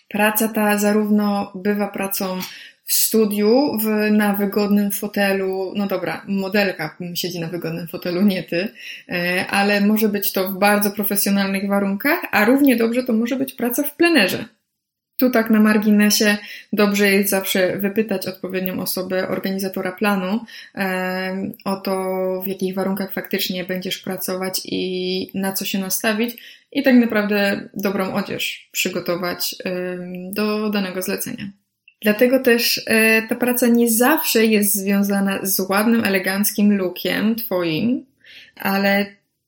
Praca 0.07 0.47
ta 0.47 0.77
zarówno 0.77 1.51
bywa 1.55 1.87
pracą 1.87 2.39
w 2.85 2.93
studiu 2.93 3.77
w, 3.77 4.11
na 4.11 4.33
wygodnym 4.33 4.91
fotelu, 4.91 5.73
no 5.75 5.87
dobra, 5.87 6.25
modelka 6.27 6.97
siedzi 7.15 7.39
na 7.39 7.47
wygodnym 7.47 7.87
fotelu, 7.87 8.21
nie 8.21 8.43
ty, 8.43 8.67
e, 9.09 9.45
ale 9.47 9.81
może 9.81 10.09
być 10.09 10.31
to 10.31 10.49
w 10.49 10.59
bardzo 10.59 10.91
profesjonalnych 10.91 11.67
warunkach, 11.67 12.19
a 12.31 12.45
równie 12.45 12.75
dobrze 12.75 13.03
to 13.03 13.13
może 13.13 13.35
być 13.35 13.53
praca 13.53 13.83
w 13.83 13.95
plenerze. 13.95 14.45
Tu 15.17 15.29
tak 15.29 15.49
na 15.49 15.59
marginesie 15.59 16.37
dobrze 16.73 17.11
jest 17.11 17.29
zawsze 17.29 17.77
wypytać 17.77 18.27
odpowiednią 18.27 18.79
osobę, 18.79 19.27
organizatora 19.27 19.91
planu, 19.91 20.39
e, 20.75 21.51
o 21.65 21.75
to, 21.75 22.41
w 22.41 22.47
jakich 22.47 22.75
warunkach 22.75 23.13
faktycznie 23.13 23.63
będziesz 23.63 23.97
pracować 23.97 24.61
i 24.65 25.31
na 25.33 25.53
co 25.53 25.65
się 25.65 25.79
nastawić, 25.79 26.35
i 26.71 26.83
tak 26.83 26.95
naprawdę 26.95 27.69
dobrą 27.73 28.13
odzież 28.13 28.69
przygotować 28.71 29.55
do 30.31 30.69
danego 30.69 31.01
zlecenia. 31.01 31.62
Dlatego 32.03 32.39
też 32.39 32.81
e, 32.85 33.21
ta 33.21 33.35
praca 33.35 33.67
nie 33.67 33.91
zawsze 33.91 34.45
jest 34.45 34.75
związana 34.75 35.39
z 35.43 35.59
ładnym, 35.59 36.03
eleganckim 36.03 36.77
lookiem 36.77 37.35
twoim, 37.35 38.05
ale 38.55 39.05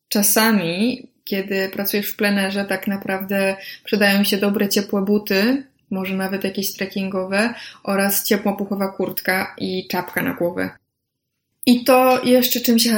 czasami, 0.09 1.07
kiedy 1.23 1.69
pracujesz 1.69 2.09
w 2.11 2.15
plenerze, 2.15 2.65
tak 2.65 2.87
naprawdę 2.87 3.55
przydają 3.83 4.23
się 4.23 4.37
dobre, 4.37 4.69
ciepłe 4.69 5.01
buty, 5.01 5.63
może 5.89 6.15
nawet 6.15 6.43
jakieś 6.43 6.73
trekkingowe 6.73 7.53
oraz 7.83 8.23
ciepła 8.23 8.53
puchowa 8.53 8.87
kurtka 8.87 9.55
i 9.57 9.87
czapka 9.87 10.21
na 10.21 10.33
głowę. 10.33 10.69
I 11.65 11.83
to 11.83 12.23
jeszcze 12.23 12.59
czym 12.59 12.79
się 12.79 12.89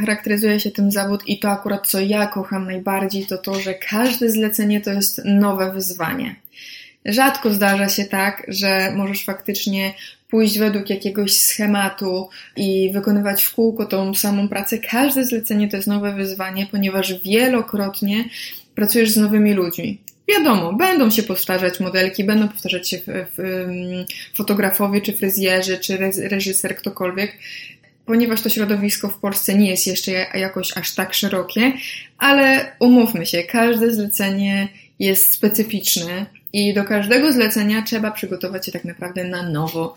charakteryzuje 0.00 0.60
się 0.60 0.70
tym 0.70 0.90
zawód 0.90 1.28
i 1.28 1.38
to 1.38 1.48
akurat 1.48 1.86
co 1.86 2.00
ja 2.00 2.26
kocham 2.26 2.66
najbardziej, 2.66 3.26
to 3.26 3.38
to, 3.38 3.54
że 3.54 3.74
każde 3.74 4.30
zlecenie 4.30 4.80
to 4.80 4.92
jest 4.92 5.22
nowe 5.24 5.72
wyzwanie. 5.72 6.43
Rzadko 7.04 7.50
zdarza 7.50 7.88
się 7.88 8.04
tak, 8.04 8.42
że 8.48 8.92
możesz 8.96 9.24
faktycznie 9.24 9.94
pójść 10.28 10.58
według 10.58 10.90
jakiegoś 10.90 11.38
schematu 11.38 12.28
i 12.56 12.90
wykonywać 12.92 13.42
w 13.42 13.54
kółko 13.54 13.86
tą 13.86 14.14
samą 14.14 14.48
pracę. 14.48 14.78
Każde 14.78 15.24
zlecenie 15.24 15.68
to 15.68 15.76
jest 15.76 15.88
nowe 15.88 16.12
wyzwanie, 16.12 16.66
ponieważ 16.70 17.22
wielokrotnie 17.22 18.24
pracujesz 18.74 19.10
z 19.10 19.16
nowymi 19.16 19.52
ludźmi. 19.52 19.98
Wiadomo, 20.28 20.72
będą 20.72 21.10
się 21.10 21.22
powtarzać 21.22 21.80
modelki, 21.80 22.24
będą 22.24 22.48
powtarzać 22.48 22.88
się 22.88 22.98
fotografowie, 24.34 25.00
czy 25.00 25.12
fryzjerzy, 25.12 25.78
czy 25.78 25.98
reżyser, 26.16 26.76
ktokolwiek, 26.76 27.38
ponieważ 28.06 28.40
to 28.40 28.48
środowisko 28.48 29.08
w 29.08 29.18
Polsce 29.18 29.54
nie 29.54 29.70
jest 29.70 29.86
jeszcze 29.86 30.12
jakoś 30.34 30.76
aż 30.76 30.94
tak 30.94 31.14
szerokie, 31.14 31.72
ale 32.18 32.72
umówmy 32.78 33.26
się, 33.26 33.42
każde 33.42 33.92
zlecenie 33.92 34.68
jest 34.98 35.32
specyficzne, 35.32 36.26
i 36.54 36.74
do 36.74 36.84
każdego 36.84 37.32
zlecenia 37.32 37.82
trzeba 37.82 38.10
przygotować 38.10 38.66
się 38.66 38.72
tak 38.72 38.84
naprawdę 38.84 39.24
na 39.24 39.42
nowo. 39.42 39.96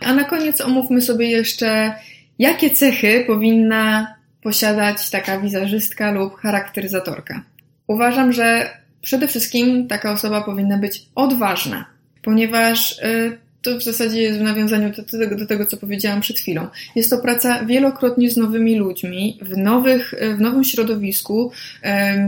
A 0.00 0.14
na 0.14 0.24
koniec 0.24 0.60
omówmy 0.60 1.00
sobie 1.00 1.30
jeszcze, 1.30 1.94
jakie 2.38 2.70
cechy 2.70 3.24
powinna 3.26 4.14
posiadać 4.42 5.10
taka 5.10 5.40
wizerzystka 5.40 6.10
lub 6.10 6.36
charakteryzatorka. 6.36 7.42
Uważam, 7.86 8.32
że 8.32 8.70
przede 9.02 9.28
wszystkim 9.28 9.88
taka 9.88 10.12
osoba 10.12 10.40
powinna 10.40 10.78
być 10.78 11.02
odważna, 11.14 11.84
ponieważ 12.22 12.98
y, 12.98 13.38
to 13.66 13.78
w 13.78 13.82
zasadzie 13.82 14.22
jest 14.22 14.38
w 14.38 14.42
nawiązaniu 14.42 14.90
do 14.90 15.02
tego, 15.02 15.36
do 15.36 15.46
tego, 15.46 15.66
co 15.66 15.76
powiedziałam 15.76 16.20
przed 16.20 16.38
chwilą. 16.38 16.66
Jest 16.96 17.10
to 17.10 17.18
praca 17.18 17.64
wielokrotnie 17.64 18.30
z 18.30 18.36
nowymi 18.36 18.76
ludźmi, 18.76 19.38
w, 19.42 19.56
nowych, 19.56 20.14
w 20.36 20.40
nowym 20.40 20.64
środowisku, 20.64 21.52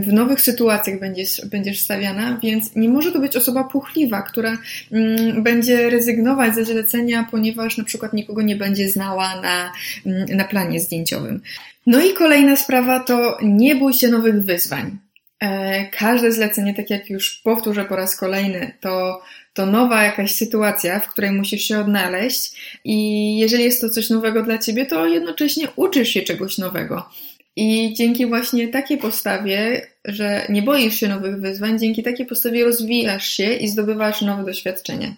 w 0.03 0.13
nowych 0.13 0.41
sytuacjach 0.41 1.01
będziesz, 1.01 1.41
będziesz 1.47 1.81
stawiana, 1.81 2.39
więc 2.43 2.77
nie 2.77 2.89
może 2.89 3.13
to 3.13 3.19
być 3.19 3.37
osoba 3.37 3.65
puchliwa, 3.65 4.23
która 4.23 4.59
mm, 4.93 5.43
będzie 5.43 5.91
rezygnować 5.91 6.55
ze 6.55 6.65
zlecenia, 6.65 7.29
ponieważ 7.31 7.79
na 7.79 7.85
przykład 7.85 8.13
nikogo 8.13 8.43
nie 8.43 8.57
będzie 8.57 8.89
znała 8.89 9.41
na, 9.41 9.73
mm, 10.07 10.37
na 10.37 10.45
planie 10.45 10.81
zdjęciowym. 10.81 11.41
No 11.87 12.01
i 12.01 12.15
kolejna 12.15 12.57
sprawa 12.57 13.01
to 13.01 13.39
nie 13.43 13.77
bój 13.77 13.95
się 13.95 14.09
nowych 14.09 14.43
wyzwań. 14.43 14.99
E, 15.41 15.87
każde 15.87 16.33
zlecenie, 16.33 16.75
tak 16.75 16.91
jak 16.91 17.11
już 17.11 17.41
powtórzę 17.45 17.85
po 17.85 17.97
raz 17.97 18.17
kolejny, 18.17 18.73
to 18.81 19.23
to 19.59 19.67
nowa 19.67 20.03
jakaś 20.03 20.35
sytuacja, 20.35 21.01
w 21.01 21.09
której 21.09 21.33
musisz 21.33 21.63
się 21.63 21.79
odnaleźć 21.79 22.53
i 22.85 23.39
jeżeli 23.39 23.65
jest 23.65 23.81
to 23.81 23.91
coś 23.91 24.11
nowego 24.11 24.43
dla 24.43 24.59
ciebie, 24.59 24.87
to 24.87 25.07
jednocześnie 25.07 25.69
uczysz 25.77 26.09
się 26.09 26.23
czegoś 26.23 26.59
nowego. 26.59 27.09
I 27.57 27.95
dzięki 27.97 28.27
właśnie 28.27 28.69
takiej 28.69 28.99
postawie, 28.99 29.87
że 30.05 30.47
nie 30.49 30.63
boisz 30.63 30.95
się 30.95 31.09
nowych 31.09 31.41
wyzwań, 31.41 31.79
dzięki 31.79 32.03
takiej 32.03 32.27
postawie 32.27 32.65
rozwijasz 32.65 33.27
się 33.27 33.53
i 33.53 33.69
zdobywasz 33.69 34.23
nowe 34.23 34.45
doświadczenia. 34.45 35.15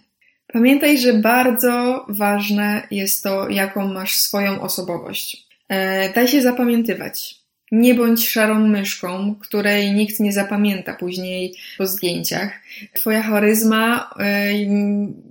Pamiętaj, 0.53 0.99
że 0.99 1.13
bardzo 1.13 2.05
ważne 2.09 2.83
jest 2.91 3.23
to, 3.23 3.49
jaką 3.49 3.93
masz 3.93 4.17
swoją 4.17 4.61
osobowość. 4.61 5.47
E, 5.69 6.13
daj 6.13 6.29
się 6.29 6.43
zapamiętywać. 6.43 7.40
Nie 7.73 7.95
bądź 7.95 8.29
szarą 8.29 8.69
myszką, 8.69 9.35
której 9.41 9.93
nikt 9.93 10.21
nie 10.21 10.33
zapamięta 10.33 10.95
później 10.95 11.55
po 11.79 11.87
zdjęciach. 11.87 12.53
Twoja 12.95 13.23
charyzma 13.23 14.11
e, 14.19 14.53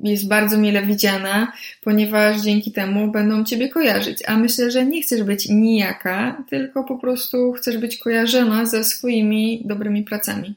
jest 0.03 0.27
bardzo 0.27 0.57
mile 0.57 0.85
widziana, 0.85 1.53
ponieważ 1.81 2.41
dzięki 2.41 2.71
temu 2.71 3.11
będą 3.11 3.43
Ciebie 3.43 3.69
kojarzyć. 3.69 4.23
A 4.27 4.37
myślę, 4.37 4.71
że 4.71 4.85
nie 4.85 5.01
chcesz 5.01 5.23
być 5.23 5.49
nijaka, 5.49 6.43
tylko 6.49 6.83
po 6.83 6.97
prostu 6.97 7.51
chcesz 7.51 7.77
być 7.77 7.97
kojarzona 7.97 8.65
ze 8.65 8.83
swoimi 8.83 9.61
dobrymi 9.65 10.03
pracami. 10.03 10.55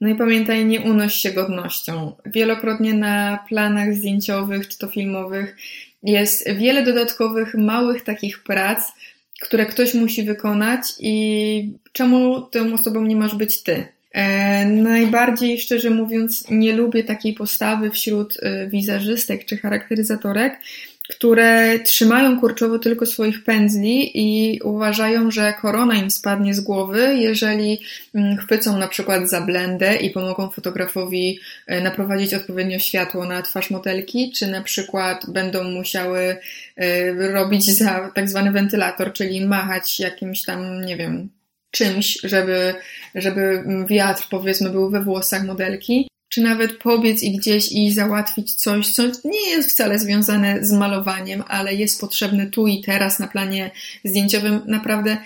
No 0.00 0.08
i 0.08 0.14
pamiętaj, 0.14 0.66
nie 0.66 0.80
unoś 0.80 1.14
się 1.14 1.30
godnością. 1.30 2.12
Wielokrotnie 2.26 2.94
na 2.94 3.44
planach 3.48 3.94
zdjęciowych 3.94 4.68
czy 4.68 4.78
to 4.78 4.86
filmowych 4.88 5.56
jest 6.02 6.50
wiele 6.52 6.82
dodatkowych, 6.82 7.54
małych 7.54 8.04
takich 8.04 8.42
prac, 8.42 8.92
które 9.40 9.66
ktoś 9.66 9.94
musi 9.94 10.22
wykonać 10.22 10.80
i 11.00 11.72
czemu 11.92 12.42
tą 12.42 12.74
osobą 12.74 13.04
nie 13.04 13.16
masz 13.16 13.34
być 13.34 13.62
ty. 13.62 13.86
E, 14.12 14.66
najbardziej, 14.66 15.58
szczerze 15.58 15.90
mówiąc, 15.90 16.44
nie 16.50 16.72
lubię 16.72 17.04
takiej 17.04 17.34
postawy 17.34 17.90
wśród 17.90 18.38
e, 18.42 18.66
wizerzystek 18.66 19.44
czy 19.44 19.56
charakteryzatorek, 19.56 20.60
które 21.08 21.78
trzymają 21.78 22.40
kurczowo 22.40 22.78
tylko 22.78 23.06
swoich 23.06 23.44
pędzli 23.44 24.10
i 24.14 24.60
uważają, 24.62 25.30
że 25.30 25.54
korona 25.60 25.94
im 25.94 26.10
spadnie 26.10 26.54
z 26.54 26.60
głowy, 26.60 27.14
jeżeli 27.16 27.80
mm, 28.14 28.36
chwycą 28.36 28.78
na 28.78 28.88
przykład 28.88 29.30
za 29.30 29.40
blendę 29.40 29.96
i 29.96 30.10
pomogą 30.10 30.50
fotografowi 30.50 31.40
e, 31.66 31.80
naprowadzić 31.80 32.34
odpowiednio 32.34 32.78
światło 32.78 33.26
na 33.26 33.42
twarz 33.42 33.70
modelki, 33.70 34.32
czy 34.32 34.46
na 34.46 34.62
przykład 34.62 35.30
będą 35.30 35.64
musiały 35.64 36.36
e, 36.76 37.12
robić 37.32 37.64
za 37.78 38.10
tak 38.14 38.28
zwany 38.28 38.52
wentylator, 38.52 39.12
czyli 39.12 39.46
machać 39.46 40.00
jakimś 40.00 40.42
tam, 40.42 40.84
nie 40.84 40.96
wiem, 40.96 41.28
czymś, 41.70 42.18
żeby, 42.24 42.74
żeby 43.14 43.64
wiatr 43.86 44.26
powiedzmy 44.30 44.70
był 44.70 44.90
we 44.90 45.02
włosach 45.02 45.44
modelki 45.44 46.08
czy 46.28 46.42
nawet 46.42 46.78
pobiec 46.78 47.22
i 47.22 47.36
gdzieś 47.36 47.72
i 47.72 47.92
załatwić 47.92 48.54
coś, 48.54 48.88
co 48.88 49.02
nie 49.24 49.50
jest 49.50 49.70
wcale 49.70 49.98
związane 49.98 50.64
z 50.64 50.72
malowaniem, 50.72 51.42
ale 51.48 51.74
jest 51.74 52.00
potrzebne 52.00 52.46
tu 52.46 52.66
i 52.66 52.80
teraz 52.80 53.18
na 53.18 53.28
planie 53.28 53.70
zdjęciowym, 54.04 54.60
naprawdę 54.66 55.16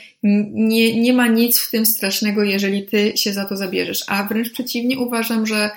nie, 0.52 1.00
nie 1.00 1.12
ma 1.12 1.26
nic 1.26 1.60
w 1.60 1.70
tym 1.70 1.86
strasznego, 1.86 2.44
jeżeli 2.44 2.86
ty 2.86 3.12
się 3.16 3.32
za 3.32 3.44
to 3.44 3.56
zabierzesz. 3.56 4.04
A 4.06 4.24
wręcz 4.24 4.52
przeciwnie, 4.52 4.98
uważam, 4.98 5.46
że 5.46 5.70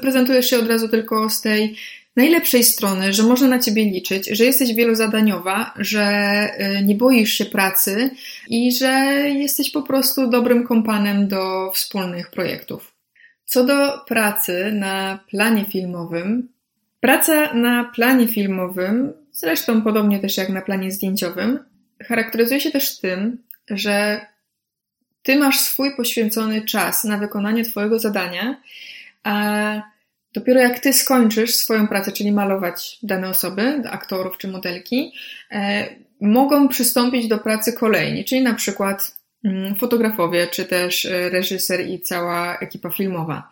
prezentujesz 0.00 0.50
się 0.50 0.58
od 0.58 0.68
razu 0.68 0.88
tylko 0.88 1.30
z 1.30 1.40
tej 1.40 1.76
najlepszej 2.16 2.64
strony, 2.64 3.12
że 3.12 3.22
można 3.22 3.48
na 3.48 3.58
ciebie 3.58 3.84
liczyć, 3.84 4.28
że 4.28 4.44
jesteś 4.44 4.74
wielozadaniowa, 4.74 5.74
że 5.78 6.48
y, 6.80 6.84
nie 6.84 6.94
boisz 6.94 7.32
się 7.32 7.44
pracy 7.44 8.10
i 8.48 8.72
że 8.72 8.88
jesteś 9.34 9.70
po 9.70 9.82
prostu 9.82 10.30
dobrym 10.30 10.66
kompanem 10.66 11.28
do 11.28 11.70
wspólnych 11.74 12.30
projektów. 12.30 12.95
Co 13.46 13.64
do 13.64 13.98
pracy 14.06 14.72
na 14.72 15.18
planie 15.30 15.64
filmowym, 15.64 16.48
praca 17.00 17.54
na 17.54 17.84
planie 17.84 18.28
filmowym, 18.28 19.12
zresztą 19.32 19.82
podobnie 19.82 20.18
też 20.18 20.36
jak 20.36 20.48
na 20.48 20.62
planie 20.62 20.90
zdjęciowym, 20.90 21.58
charakteryzuje 22.02 22.60
się 22.60 22.70
też 22.70 22.98
tym, 22.98 23.38
że 23.70 24.26
ty 25.22 25.36
masz 25.36 25.60
swój 25.60 25.96
poświęcony 25.96 26.62
czas 26.62 27.04
na 27.04 27.18
wykonanie 27.18 27.64
twojego 27.64 27.98
zadania, 27.98 28.60
a 29.22 29.82
dopiero 30.32 30.60
jak 30.60 30.78
ty 30.78 30.92
skończysz 30.92 31.54
swoją 31.54 31.88
pracę, 31.88 32.12
czyli 32.12 32.32
malować 32.32 32.98
dane 33.02 33.28
osoby, 33.28 33.82
aktorów 33.90 34.38
czy 34.38 34.48
modelki, 34.48 35.12
e, 35.50 35.88
mogą 36.20 36.68
przystąpić 36.68 37.28
do 37.28 37.38
pracy 37.38 37.72
kolejni, 37.72 38.24
czyli 38.24 38.42
na 38.42 38.54
przykład 38.54 39.16
fotografowie, 39.78 40.46
czy 40.46 40.64
też 40.64 41.04
e, 41.04 41.28
reżyser 41.28 41.86
i 41.86 42.00
cała 42.00 42.58
ekipa 42.58 42.90
filmowa. 42.90 43.48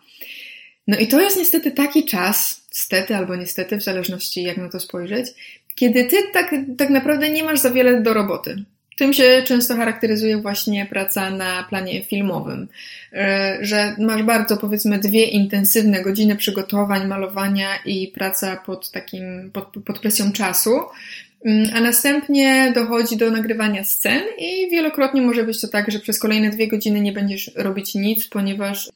No 0.87 0.97
i 0.97 1.07
to 1.07 1.21
jest 1.21 1.37
niestety 1.37 1.71
taki 1.71 2.05
czas, 2.05 2.65
stety 2.71 3.15
albo 3.15 3.35
niestety, 3.35 3.77
w 3.77 3.83
zależności 3.83 4.43
jak 4.43 4.57
na 4.57 4.69
to 4.69 4.79
spojrzeć, 4.79 5.27
kiedy 5.75 6.05
ty 6.05 6.17
tak, 6.33 6.55
tak 6.77 6.89
naprawdę 6.89 7.29
nie 7.29 7.43
masz 7.43 7.59
za 7.59 7.71
wiele 7.71 8.01
do 8.01 8.13
roboty. 8.13 8.63
Tym 8.97 9.13
się 9.13 9.43
często 9.45 9.75
charakteryzuje 9.75 10.37
właśnie 10.37 10.85
praca 10.85 11.29
na 11.29 11.63
planie 11.69 12.03
filmowym, 12.03 12.67
e, 13.13 13.57
że 13.61 13.95
masz 13.99 14.23
bardzo 14.23 14.57
powiedzmy 14.57 14.99
dwie 14.99 15.25
intensywne 15.25 16.01
godziny 16.01 16.35
przygotowań, 16.35 17.07
malowania 17.07 17.69
i 17.85 18.07
praca 18.07 18.55
pod 18.55 18.91
takim, 18.91 19.51
pod, 19.53 19.73
pod 19.85 19.99
presją 19.99 20.31
czasu, 20.31 20.71
Mm, 20.71 21.34
a 21.73 21.81
następnie 21.81 22.71
dochodzi 22.75 23.17
do 23.17 23.31
nagrywania 23.31 23.83
scen 23.83 24.21
i 24.37 24.69
wielokrotnie 24.69 25.21
może 25.21 25.43
być 25.43 25.61
to 25.61 25.67
tak, 25.67 25.91
że 25.91 25.99
przez 25.99 26.19
kolejne 26.19 26.49
dwie 26.49 26.67
godziny 26.67 27.01
nie 27.01 27.11
będziesz 27.11 27.51
robić 27.55 27.95
nic, 27.95 28.27
ponieważ 28.27 28.89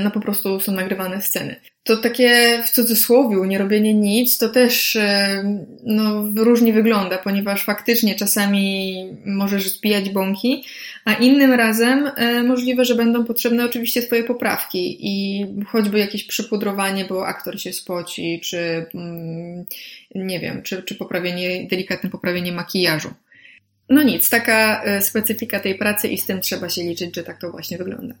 no 0.00 0.10
po 0.10 0.20
prostu 0.20 0.60
są 0.60 0.72
nagrywane 0.72 1.22
sceny. 1.22 1.56
To 1.86 1.96
takie 1.96 2.62
w 2.66 2.70
cudzysłowie 2.70 3.36
nie 3.46 3.58
robienie 3.58 3.94
nic, 3.94 4.38
to 4.38 4.48
też 4.48 4.96
e, 4.96 5.42
no, 5.84 6.24
różnie 6.36 6.72
wygląda, 6.72 7.18
ponieważ 7.18 7.64
faktycznie 7.64 8.14
czasami 8.14 8.96
możesz 9.26 9.68
zbijać 9.68 10.10
bąki, 10.10 10.64
a 11.04 11.14
innym 11.14 11.52
razem 11.52 12.10
e, 12.16 12.42
możliwe, 12.42 12.84
że 12.84 12.94
będą 12.94 13.24
potrzebne 13.24 13.64
oczywiście 13.64 14.02
Twoje 14.02 14.24
poprawki 14.24 14.98
i 15.00 15.46
choćby 15.66 15.98
jakieś 15.98 16.24
przypudrowanie, 16.24 17.04
bo 17.04 17.26
aktor 17.26 17.60
się 17.60 17.72
spoci, 17.72 18.40
czy 18.44 18.86
mm, 18.94 19.64
nie 20.14 20.40
wiem, 20.40 20.62
czy, 20.62 20.82
czy 20.82 20.94
poprawienie, 20.94 21.66
delikatne 21.66 22.10
poprawienie 22.10 22.52
makijażu. 22.52 23.10
No 23.88 24.02
nic, 24.02 24.30
taka 24.30 24.84
e, 24.84 25.02
specyfika 25.02 25.60
tej 25.60 25.74
pracy 25.78 26.08
i 26.08 26.18
z 26.18 26.26
tym 26.26 26.40
trzeba 26.40 26.68
się 26.68 26.82
liczyć, 26.82 27.16
że 27.16 27.22
tak 27.22 27.40
to 27.40 27.50
właśnie 27.50 27.78
wygląda. 27.78 28.14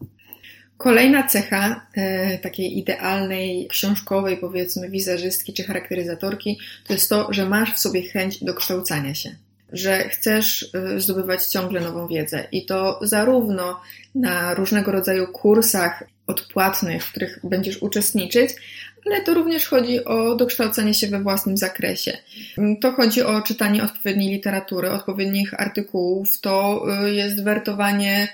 Kolejna 0.76 1.22
cecha 1.22 1.86
e, 1.94 2.38
takiej 2.38 2.78
idealnej, 2.78 3.68
książkowej, 3.68 4.36
powiedzmy, 4.36 4.90
wizerzystki 4.90 5.52
czy 5.52 5.64
charakteryzatorki, 5.64 6.58
to 6.86 6.92
jest 6.92 7.08
to, 7.08 7.28
że 7.30 7.48
masz 7.48 7.74
w 7.74 7.78
sobie 7.78 8.02
chęć 8.02 8.44
do 8.44 8.54
kształcania 8.54 9.14
się. 9.14 9.36
Że 9.72 10.08
chcesz 10.08 10.70
e, 10.74 11.00
zdobywać 11.00 11.46
ciągle 11.46 11.80
nową 11.80 12.08
wiedzę 12.08 12.46
i 12.52 12.66
to 12.66 12.98
zarówno 13.02 13.80
na 14.14 14.54
różnego 14.54 14.92
rodzaju 14.92 15.26
kursach 15.26 16.04
odpłatnych, 16.26 17.04
w 17.04 17.10
których 17.10 17.40
będziesz 17.44 17.82
uczestniczyć, 17.82 18.50
ale 19.06 19.20
to 19.20 19.34
również 19.34 19.66
chodzi 19.66 20.04
o 20.04 20.34
dokształcanie 20.34 20.94
się 20.94 21.06
we 21.06 21.20
własnym 21.20 21.56
zakresie. 21.56 22.18
To 22.80 22.92
chodzi 22.92 23.22
o 23.22 23.42
czytanie 23.42 23.82
odpowiedniej 23.84 24.32
literatury, 24.32 24.90
odpowiednich 24.90 25.60
artykułów, 25.60 26.40
to 26.40 26.84
e, 26.88 27.10
jest 27.10 27.44
wertowanie 27.44 28.28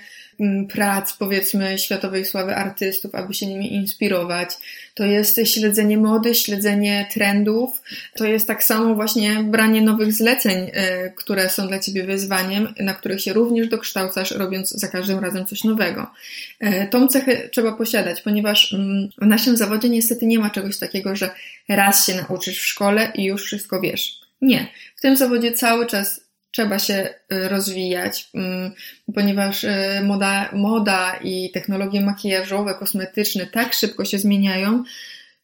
prac, 0.69 1.13
powiedzmy, 1.13 1.79
światowej 1.79 2.25
sławy 2.25 2.55
artystów, 2.55 3.15
aby 3.15 3.33
się 3.33 3.45
nimi 3.45 3.73
inspirować. 3.73 4.49
To 4.93 5.05
jest 5.05 5.39
śledzenie 5.45 5.97
mody, 5.97 6.35
śledzenie 6.35 7.07
trendów. 7.13 7.81
To 8.15 8.25
jest 8.25 8.47
tak 8.47 8.63
samo 8.63 8.95
właśnie 8.95 9.43
branie 9.43 9.81
nowych 9.81 10.13
zleceń, 10.13 10.71
e, 10.73 11.09
które 11.09 11.49
są 11.49 11.67
dla 11.67 11.79
ciebie 11.79 12.03
wyzwaniem, 12.03 12.73
na 12.79 12.93
których 12.93 13.21
się 13.21 13.33
również 13.33 13.67
dokształcasz, 13.67 14.31
robiąc 14.31 14.69
za 14.69 14.87
każdym 14.87 15.19
razem 15.19 15.45
coś 15.45 15.63
nowego. 15.63 16.11
E, 16.59 16.87
tą 16.87 17.07
cechę 17.07 17.49
trzeba 17.49 17.71
posiadać, 17.71 18.21
ponieważ 18.21 18.73
mm, 18.73 19.09
w 19.21 19.25
naszym 19.25 19.57
zawodzie 19.57 19.89
niestety 19.89 20.25
nie 20.25 20.39
ma 20.39 20.49
czegoś 20.49 20.77
takiego, 20.77 21.15
że 21.15 21.29
raz 21.69 22.05
się 22.05 22.15
nauczysz 22.15 22.59
w 22.59 22.65
szkole 22.65 23.11
i 23.15 23.23
już 23.23 23.43
wszystko 23.43 23.81
wiesz. 23.81 24.23
Nie. 24.41 24.67
W 24.95 25.01
tym 25.01 25.17
zawodzie 25.17 25.51
cały 25.51 25.87
czas 25.87 26.22
trzeba 26.53 26.79
się 26.79 27.13
y, 27.33 27.49
rozwijać, 27.49 28.29
mm, 28.33 28.71
ponieważ 29.15 29.63
y, 29.63 30.01
moda, 30.03 30.49
moda 30.53 31.19
i 31.23 31.51
technologie 31.51 32.01
makijażowe, 32.01 32.73
kosmetyczne 32.73 33.45
tak 33.45 33.73
szybko 33.73 34.05
się 34.05 34.19
zmieniają, 34.19 34.83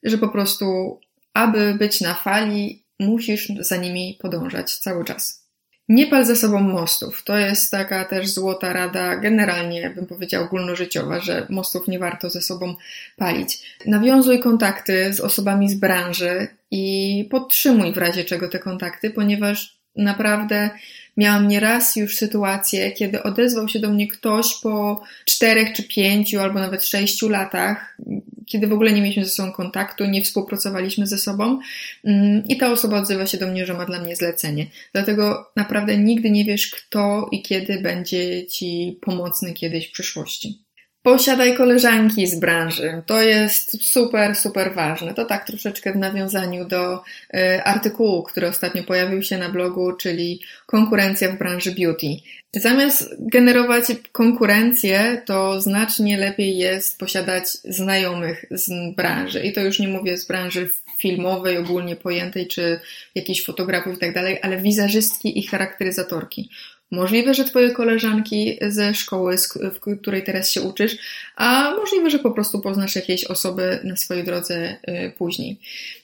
że 0.04 0.17
po 0.17 0.30
prostu, 0.30 1.00
aby 1.34 1.74
być 1.74 2.02
na 2.02 2.13
fali, 2.13 2.84
musisz 3.00 3.48
za 3.60 3.78
nimi 3.78 4.17
podążać 4.22 4.76
cały 4.76 5.06
czas. 5.06 5.50
Nie 5.89 6.08
pal 6.08 6.26
za 6.26 6.36
sobą 6.36 6.60
mostów. 6.60 7.24
To 7.24 7.38
jest 7.38 7.72
taka 7.72 8.06
też 8.06 8.28
złota 8.28 8.74
rada, 8.74 9.15
generalnie 9.15 9.89
bym 9.89 10.06
powiedziała 10.06 10.45
ogólnożyciowa, 10.45 11.19
że 11.19 11.48
mostów 11.50 11.88
nie 11.88 12.00
warto 12.00 12.30
ze 12.30 12.41
sobą 12.41 12.76
palić. 13.17 13.78
Nawiązuj 13.86 14.39
kontakty 14.39 15.13
z 15.13 15.19
osobami 15.19 15.69
z 15.69 15.76
branży 15.76 16.48
i 16.72 17.28
podtrzymuj 17.32 17.93
w 17.93 17.98
razie 17.98 18.24
czego 18.24 18.48
te 18.48 18.60
kontakty, 18.60 19.10
ponieważ 19.10 19.80
naprawdę 19.95 20.69
miałam 21.19 21.47
nieraz 21.47 21.95
już 21.95 22.15
sytuację, 22.15 22.91
kiedy 22.91 23.23
odezwał 23.23 23.69
się 23.69 23.79
do 23.79 23.89
mnie 23.89 24.08
ktoś 24.08 24.55
po 24.63 25.03
czterech 25.25 25.73
czy 25.73 25.84
pięciu 25.84 26.39
albo 26.39 26.60
nawet 26.60 26.86
sześciu 26.86 27.29
latach, 27.29 27.97
kiedy 28.45 28.67
w 28.67 28.73
ogóle 28.73 28.91
nie 28.91 29.01
mieliśmy 29.01 29.25
ze 29.25 29.32
sobą 29.32 29.51
kontaktu, 29.51 30.05
nie 30.05 30.23
współpracowaliśmy 30.23 31.08
ze 31.08 31.17
sobą 31.17 31.60
mm, 32.03 32.43
i 32.47 32.58
ta 32.58 32.71
osoba 32.71 32.97
odzywa 32.97 33.27
się 33.27 33.38
do 33.38 33.47
mnie, 33.47 33.65
że 33.65 33.73
ma 33.73 33.86
dla 33.86 34.01
mnie 34.01 34.15
zlecenie. 34.15 34.65
Dlatego 34.93 35.51
naprawdę 35.55 35.97
nigdy 35.97 36.32
nie 36.32 36.45
wiesz, 36.45 36.67
kto 36.71 37.29
i 37.32 37.41
kiedy 37.41 37.82
będzie 37.82 38.47
ci 38.47 38.99
pomocny 39.01 39.53
kiedyś 39.53 39.88
w 39.88 39.91
przyszłości. 39.91 40.68
Posiadaj 41.10 41.58
koleżanki 41.58 42.28
z 42.28 42.39
branży. 42.39 43.02
To 43.06 43.22
jest 43.22 43.84
super, 43.84 44.36
super 44.36 44.74
ważne. 44.74 45.13
To 45.13 45.26
tak 45.26 45.48
troszeczkę 45.48 45.93
w 45.93 45.95
nawiązaniu 45.95 46.65
do 46.65 46.95
y, 46.95 47.63
artykułu, 47.63 48.24
który 48.24 48.48
ostatnio 48.48 48.84
pojawił 48.84 49.24
się 49.24 49.38
na 49.38 49.50
blogu, 49.50 49.93
czyli 49.93 50.41
konkurencja 50.65 51.32
w 51.32 51.38
branży 51.38 51.72
beauty. 51.72 52.08
Zamiast 52.54 53.15
generować 53.19 53.84
konkurencję, 54.12 55.22
to 55.26 55.62
znacznie 55.62 56.17
lepiej 56.17 56.58
jest 56.58 57.00
posiadać 57.00 57.48
znajomych 57.50 58.45
z 58.52 58.95
branży. 58.95 59.39
I 59.39 59.54
to 59.54 59.62
już 59.62 59.80
nie 59.80 59.88
mówię 59.88 60.17
z 60.17 60.28
branży 60.28 60.69
filmowej, 61.00 61.58
ogólnie 61.58 61.95
pojętej, 61.95 62.48
czy 62.48 62.80
jakichś 63.15 63.45
fotografów 63.45 63.93
i 63.95 64.00
tak 64.00 64.13
dalej, 64.13 64.39
ale 64.41 64.62
wizerzystki 64.62 65.39
i 65.39 65.48
charakteryzatorki. 65.48 66.50
Możliwe, 66.91 67.34
że 67.34 67.45
Twoje 67.45 67.71
koleżanki 67.71 68.60
ze 68.67 68.93
szkoły, 68.93 69.36
w 69.73 69.99
której 70.02 70.23
teraz 70.23 70.52
się 70.52 70.62
uczysz, 70.62 70.97
a 71.36 71.71
możliwe, 71.75 72.10
że 72.10 72.19
po 72.19 72.32
prostu 72.32 72.62
poznasz 72.62 72.95
jakieś 72.95 73.23
osoby 73.23 73.80
na 73.84 73.95
swojej 73.95 74.23
drodze 74.23 74.75
y, 74.88 75.12
później. 75.17 75.60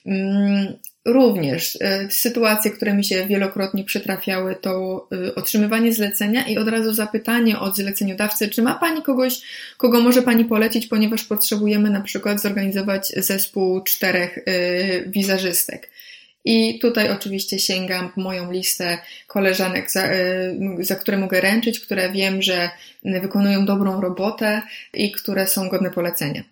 Mm, 0.06 0.74
również 1.04 1.74
y, 1.74 1.78
sytuacje, 2.10 2.70
które 2.70 2.94
mi 2.94 3.04
się 3.04 3.26
wielokrotnie 3.26 3.84
przytrafiały, 3.84 4.54
to 4.54 5.06
y, 5.28 5.34
otrzymywanie 5.34 5.92
zlecenia 5.92 6.46
i 6.46 6.58
od 6.58 6.68
razu 6.68 6.94
zapytanie 6.94 7.58
od 7.58 7.76
zleceniodawcy, 7.76 8.48
czy 8.48 8.62
ma 8.62 8.74
Pani 8.74 9.02
kogoś, 9.02 9.40
kogo 9.76 10.00
może 10.00 10.22
Pani 10.22 10.44
polecić, 10.44 10.86
ponieważ 10.86 11.24
potrzebujemy 11.24 11.90
na 11.90 12.00
przykład 12.00 12.40
zorganizować 12.42 13.08
zespół 13.16 13.82
czterech 13.82 14.38
wizerzystek. 15.06 15.90
I 16.46 16.78
tutaj 16.78 17.10
oczywiście 17.10 17.58
sięgam 17.58 18.12
po 18.12 18.20
moją 18.20 18.52
listę 18.52 18.98
koleżanek, 19.26 19.90
za, 19.90 20.12
y, 20.12 20.56
za 20.80 20.94
które 20.94 21.18
mogę 21.18 21.40
ręczyć, 21.40 21.80
które 21.80 22.12
wiem, 22.12 22.42
że 22.42 22.70
wykonują 23.04 23.66
dobrą 23.66 24.00
robotę 24.00 24.62
i 24.94 25.12
które 25.12 25.46
są 25.46 25.68
godne 25.68 25.90
polecenia. 25.90 26.42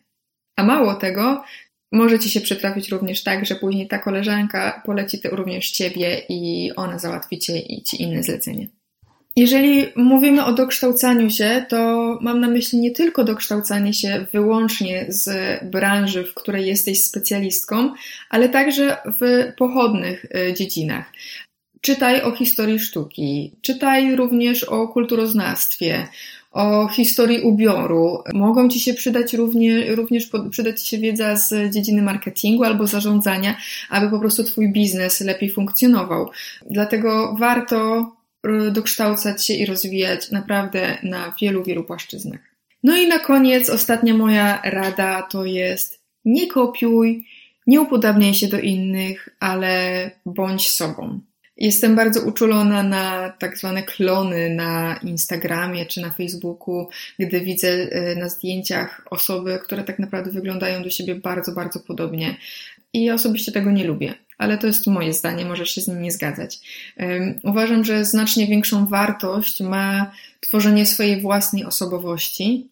A 0.56 0.62
mało 0.62 0.94
tego, 0.94 1.44
może 1.92 2.18
ci 2.18 2.30
się 2.30 2.40
przytrafić 2.40 2.88
również 2.88 3.22
tak, 3.22 3.46
że 3.46 3.54
później 3.54 3.88
ta 3.88 3.98
koleżanka 3.98 4.82
poleci 4.86 5.20
również 5.24 5.70
ciebie 5.70 6.22
i 6.28 6.72
ona 6.76 6.98
załatwi 6.98 7.38
ci 7.38 8.02
inne 8.02 8.22
zlecenie. 8.22 8.68
Jeżeli 9.36 9.86
mówimy 9.96 10.44
o 10.44 10.52
dokształcaniu 10.52 11.30
się, 11.30 11.66
to 11.68 11.78
mam 12.20 12.40
na 12.40 12.48
myśli 12.48 12.78
nie 12.78 12.90
tylko 12.90 13.24
dokształcanie 13.24 13.92
się 13.92 14.26
wyłącznie 14.32 15.06
z 15.08 15.30
branży, 15.64 16.24
w 16.24 16.34
której 16.34 16.66
jesteś 16.66 17.04
specjalistką, 17.04 17.92
ale 18.30 18.48
także 18.48 18.96
w 19.20 19.52
pochodnych 19.56 20.24
y, 20.24 20.54
dziedzinach. 20.54 21.12
Czytaj 21.80 22.22
o 22.22 22.32
historii 22.32 22.78
sztuki, 22.78 23.52
czytaj 23.62 24.16
również 24.16 24.64
o 24.64 24.88
kulturoznawstwie, 24.88 26.08
o 26.52 26.88
historii 26.88 27.40
ubioru. 27.40 28.18
Mogą 28.34 28.68
Ci 28.68 28.80
się 28.80 28.94
przydać 28.94 29.34
również, 29.34 29.88
również 29.88 30.30
przydać 30.50 30.86
się 30.88 30.98
wiedza 30.98 31.36
z 31.36 31.74
dziedziny 31.74 32.02
marketingu 32.02 32.64
albo 32.64 32.86
zarządzania, 32.86 33.56
aby 33.90 34.10
po 34.10 34.18
prostu 34.18 34.44
Twój 34.44 34.72
biznes 34.72 35.20
lepiej 35.20 35.50
funkcjonował. 35.50 36.30
Dlatego 36.70 37.36
warto 37.38 38.10
dokształcać 38.70 39.46
się 39.46 39.54
i 39.54 39.66
rozwijać 39.66 40.30
naprawdę 40.30 40.98
na 41.02 41.34
wielu, 41.40 41.64
wielu 41.64 41.84
płaszczyznach. 41.84 42.40
No 42.82 42.96
i 42.96 43.08
na 43.08 43.18
koniec 43.18 43.70
ostatnia 43.70 44.14
moja 44.14 44.62
rada 44.64 45.22
to 45.22 45.44
jest 45.44 46.00
nie 46.24 46.46
kopiuj, 46.46 47.26
nie 47.66 47.80
upodabniaj 47.80 48.34
się 48.34 48.48
do 48.48 48.58
innych, 48.58 49.28
ale 49.40 50.10
bądź 50.26 50.70
sobą. 50.70 51.20
Jestem 51.56 51.96
bardzo 51.96 52.22
uczulona 52.22 52.82
na 52.82 53.32
tak 53.38 53.58
zwane 53.58 53.82
klony 53.82 54.50
na 54.50 55.00
Instagramie 55.02 55.86
czy 55.86 56.00
na 56.00 56.10
Facebooku, 56.10 56.88
gdy 57.18 57.40
widzę 57.40 57.68
y, 57.68 58.16
na 58.16 58.28
zdjęciach 58.28 59.02
osoby, 59.10 59.58
które 59.64 59.84
tak 59.84 59.98
naprawdę 59.98 60.30
wyglądają 60.30 60.82
do 60.82 60.90
siebie 60.90 61.14
bardzo, 61.14 61.52
bardzo 61.52 61.80
podobnie. 61.80 62.36
I 62.92 63.04
ja 63.04 63.14
osobiście 63.14 63.52
tego 63.52 63.70
nie 63.70 63.84
lubię 63.84 64.14
ale 64.38 64.58
to 64.58 64.66
jest 64.66 64.86
moje 64.86 65.12
zdanie, 65.12 65.44
możesz 65.44 65.70
się 65.70 65.80
z 65.80 65.88
nim 65.88 66.02
nie 66.02 66.12
zgadzać. 66.12 66.60
Uważam, 67.42 67.84
że 67.84 68.04
znacznie 68.04 68.46
większą 68.46 68.86
wartość 68.86 69.60
ma 69.60 70.10
tworzenie 70.40 70.86
swojej 70.86 71.20
własnej 71.20 71.64
osobowości, 71.64 72.68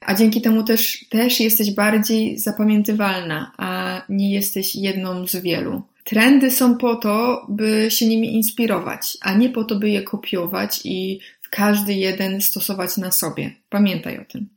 a 0.00 0.14
dzięki 0.14 0.40
temu 0.40 0.62
też, 0.64 1.04
też 1.08 1.40
jesteś 1.40 1.70
bardziej 1.70 2.38
zapamiętywalna, 2.38 3.52
a 3.56 4.02
nie 4.08 4.32
jesteś 4.32 4.76
jedną 4.76 5.26
z 5.26 5.36
wielu. 5.36 5.82
Trendy 6.04 6.50
są 6.50 6.76
po 6.76 6.96
to, 6.96 7.46
by 7.48 7.86
się 7.90 8.06
nimi 8.06 8.34
inspirować, 8.34 9.18
a 9.20 9.34
nie 9.34 9.50
po 9.50 9.64
to, 9.64 9.76
by 9.76 9.90
je 9.90 10.02
kopiować 10.02 10.80
i 10.84 11.20
w 11.42 11.50
każdy 11.50 11.94
jeden 11.94 12.40
stosować 12.40 12.96
na 12.96 13.10
sobie. 13.10 13.54
Pamiętaj 13.68 14.18
o 14.18 14.24
tym. 14.24 14.48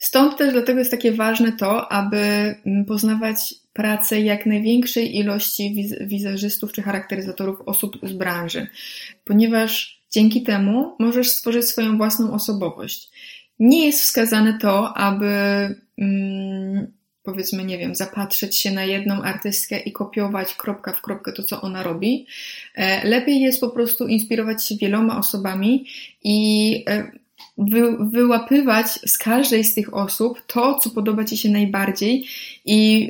Stąd 0.00 0.36
też 0.36 0.52
dlatego 0.52 0.78
jest 0.78 0.90
takie 0.90 1.12
ważne 1.12 1.52
to, 1.52 1.92
aby 1.92 2.18
mm, 2.66 2.84
poznawać 2.84 3.54
pracę 3.80 4.20
jak 4.20 4.46
największej 4.46 5.16
ilości 5.16 5.74
wiz 5.74 5.94
wizerzystów 6.00 6.72
czy 6.72 6.82
charakteryzatorów 6.82 7.60
osób 7.66 7.98
z 8.02 8.12
branży, 8.12 8.66
ponieważ 9.24 10.02
dzięki 10.10 10.42
temu 10.42 10.96
możesz 10.98 11.28
stworzyć 11.28 11.64
swoją 11.64 11.96
własną 11.96 12.32
osobowość. 12.32 13.10
Nie 13.58 13.86
jest 13.86 14.02
wskazane 14.02 14.58
to, 14.58 14.96
aby 14.96 15.26
mm, 15.98 16.92
powiedzmy, 17.22 17.64
nie 17.64 17.78
wiem, 17.78 17.94
zapatrzeć 17.94 18.56
się 18.56 18.70
na 18.70 18.84
jedną 18.84 19.22
artystkę 19.22 19.78
i 19.78 19.92
kopiować 19.92 20.54
kropka 20.54 20.92
w 20.92 21.02
kropkę 21.02 21.32
to, 21.32 21.42
co 21.42 21.60
ona 21.60 21.82
robi. 21.82 22.26
E, 22.74 23.08
lepiej 23.08 23.40
jest 23.40 23.60
po 23.60 23.70
prostu 23.70 24.06
inspirować 24.06 24.66
się 24.66 24.76
wieloma 24.76 25.18
osobami 25.18 25.86
i 26.24 26.84
e, 26.88 27.12
wy, 27.60 27.96
wyłapywać 28.10 28.86
z 29.06 29.18
każdej 29.18 29.64
z 29.64 29.74
tych 29.74 29.94
osób 29.94 30.42
to, 30.46 30.78
co 30.78 30.90
podoba 30.90 31.24
Ci 31.24 31.36
się 31.36 31.48
najbardziej 31.48 32.26
i 32.64 33.00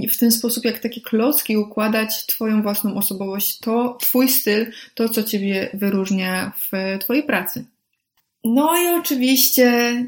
yy, 0.00 0.08
w 0.08 0.18
ten 0.18 0.32
sposób, 0.32 0.64
jak 0.64 0.78
takie 0.78 1.00
klocki, 1.00 1.56
układać 1.56 2.26
Twoją 2.26 2.62
własną 2.62 2.94
osobowość, 2.94 3.58
to 3.58 3.96
Twój 4.00 4.28
styl, 4.28 4.66
to, 4.94 5.08
co 5.08 5.22
Ciebie 5.22 5.70
wyróżnia 5.74 6.52
w 6.56 6.98
Twojej 7.00 7.22
pracy. 7.22 7.64
No 8.44 8.82
i 8.82 9.00
oczywiście 9.00 10.04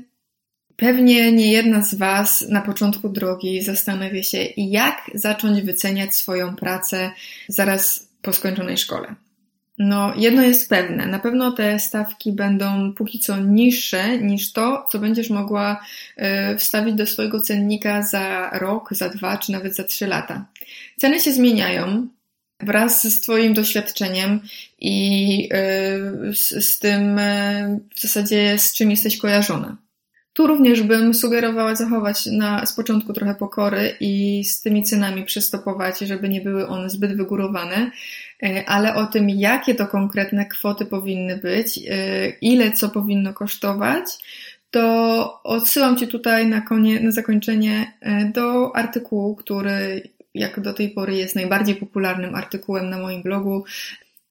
Pewnie 0.81 1.33
nie 1.33 1.53
jedna 1.53 1.83
z 1.83 1.95
Was 1.95 2.41
na 2.49 2.61
początku 2.61 3.09
drogi 3.09 3.63
zastanawia 3.63 4.23
się, 4.23 4.39
jak 4.57 5.11
zacząć 5.15 5.63
wyceniać 5.63 6.15
swoją 6.15 6.57
pracę 6.57 7.11
zaraz 7.49 8.09
po 8.23 8.33
skończonej 8.33 8.77
szkole. 8.79 9.15
No, 9.83 10.13
jedno 10.17 10.43
jest 10.43 10.69
pewne. 10.69 11.07
Na 11.07 11.19
pewno 11.19 11.53
te 11.53 11.79
stawki 11.79 12.33
będą 12.33 12.93
póki 12.93 13.19
co 13.19 13.37
niższe 13.37 14.19
niż 14.19 14.53
to, 14.53 14.87
co 14.91 14.99
będziesz 14.99 15.31
mogła 15.31 15.85
e, 16.17 16.57
wstawić 16.57 16.95
do 16.95 17.07
swojego 17.07 17.41
cennika 17.41 18.03
za 18.03 18.51
rok, 18.53 18.89
za 18.95 19.09
dwa, 19.09 19.39
czy 19.39 19.53
nawet 19.53 19.77
za 19.77 19.85
trzy 19.85 20.07
lata. 20.07 20.47
Ceny 20.97 21.21
się 21.21 21.33
zmieniają 21.33 22.09
wraz 22.61 23.07
z 23.17 23.21
Twoim 23.21 23.55
doświadczeniem 23.55 24.41
i 24.79 25.49
e, 25.53 26.35
z, 26.35 26.65
z 26.67 26.79
tym 26.79 27.19
e, 27.19 27.79
w 27.95 28.01
zasadzie 28.01 28.59
z 28.59 28.75
czym 28.75 28.91
jesteś 28.91 29.19
kojarzona. 29.19 29.77
Tu 30.33 30.47
również 30.47 30.83
bym 30.83 31.15
sugerowała 31.15 31.75
zachować 31.75 32.27
na, 32.27 32.67
z 32.67 32.73
początku 32.73 33.13
trochę 33.13 33.35
pokory 33.35 33.97
i 34.01 34.45
z 34.45 34.61
tymi 34.61 34.83
cenami 34.83 35.25
przystopować, 35.25 35.99
żeby 35.99 36.29
nie 36.29 36.41
były 36.41 36.67
one 36.69 36.91
zbyt 36.91 37.17
wygórowane, 37.17 37.91
ale 38.67 38.95
o 38.95 39.07
tym, 39.07 39.31
jakie 39.31 39.75
to 39.75 39.87
konkretne 39.87 40.47
kwoty 40.47 40.87
powinny 40.87 41.37
być, 41.37 41.79
e, 41.79 42.29
ile 42.29 42.73
co 42.73 42.89
powinno 42.89 43.33
kosztować, 43.33 44.05
to 44.71 45.43
odsyłam 45.43 45.97
Cię 45.97 46.07
tutaj 46.07 46.47
na, 46.47 46.61
konie, 46.61 47.01
na 47.01 47.11
zakończenie 47.11 47.93
e, 48.01 48.25
do 48.25 48.77
artykułu, 48.77 49.37
który 49.37 50.03
jak 50.35 50.61
do 50.61 50.73
tej 50.73 50.91
pory 50.91 51.17
jest 51.17 51.37
najbardziej 51.37 51.75
popularnym 51.75 52.35
artykułem 52.35 52.91
na 52.91 52.99
moim 52.99 53.23
blogu. 53.23 53.65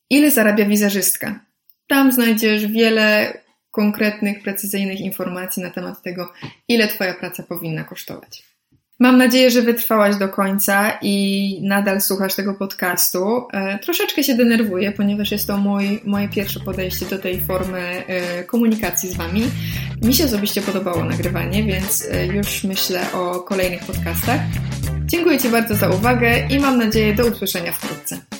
Ile 0.10 0.32
zarabia 0.32 0.66
wizerzystka? 0.66 1.40
Tam 1.88 2.12
znajdziesz 2.12 2.68
wiele 2.68 3.38
konkretnych, 3.72 4.44
precyzyjnych 4.44 5.00
informacji 5.00 5.64
na 5.64 5.70
temat 5.70 6.02
tego, 6.02 6.34
ile 6.68 6.88
Twoja 6.88 7.14
praca 7.14 7.44
powinna 7.44 7.84
kosztować. 7.84 8.49
Mam 9.02 9.18
nadzieję, 9.18 9.52
że 9.52 9.62
wytrwałaś 9.62 10.16
do 10.16 10.30
końca 10.30 10.92
i 11.02 11.60
nadal 11.64 12.02
słuchasz 12.02 12.36
tego 12.36 12.54
podcastu. 12.54 13.48
E, 13.54 13.80
troszeczkę 13.80 14.24
się 14.24 14.36
denerwuję, 14.36 14.92
ponieważ 14.92 15.32
jest 15.32 15.48
to 15.48 15.58
mój, 15.58 16.02
moje 16.06 16.30
pierwsze 16.30 16.60
podejście 16.60 17.06
do 17.06 17.20
tej 17.20 17.42
formy 17.42 17.80
e, 17.80 18.44
komunikacji 18.44 19.10
z 19.10 19.18
Wami. 19.18 19.44
Mi 20.02 20.14
się 20.14 20.26
osobiście 20.26 20.62
podobało 20.62 21.04
nagrywanie, 21.04 21.64
więc 21.64 22.08
e, 22.12 22.26
już 22.26 22.64
myślę 22.64 23.12
o 23.14 23.40
kolejnych 23.40 23.84
podcastach. 23.84 24.40
Dziękuję 25.06 25.40
Ci 25.40 25.50
bardzo 25.50 25.76
za 25.76 25.90
uwagę 25.90 26.48
i 26.50 26.60
mam 26.60 26.78
nadzieję 26.78 27.16
do 27.16 27.26
usłyszenia 27.26 27.72
wkrótce. 27.72 28.39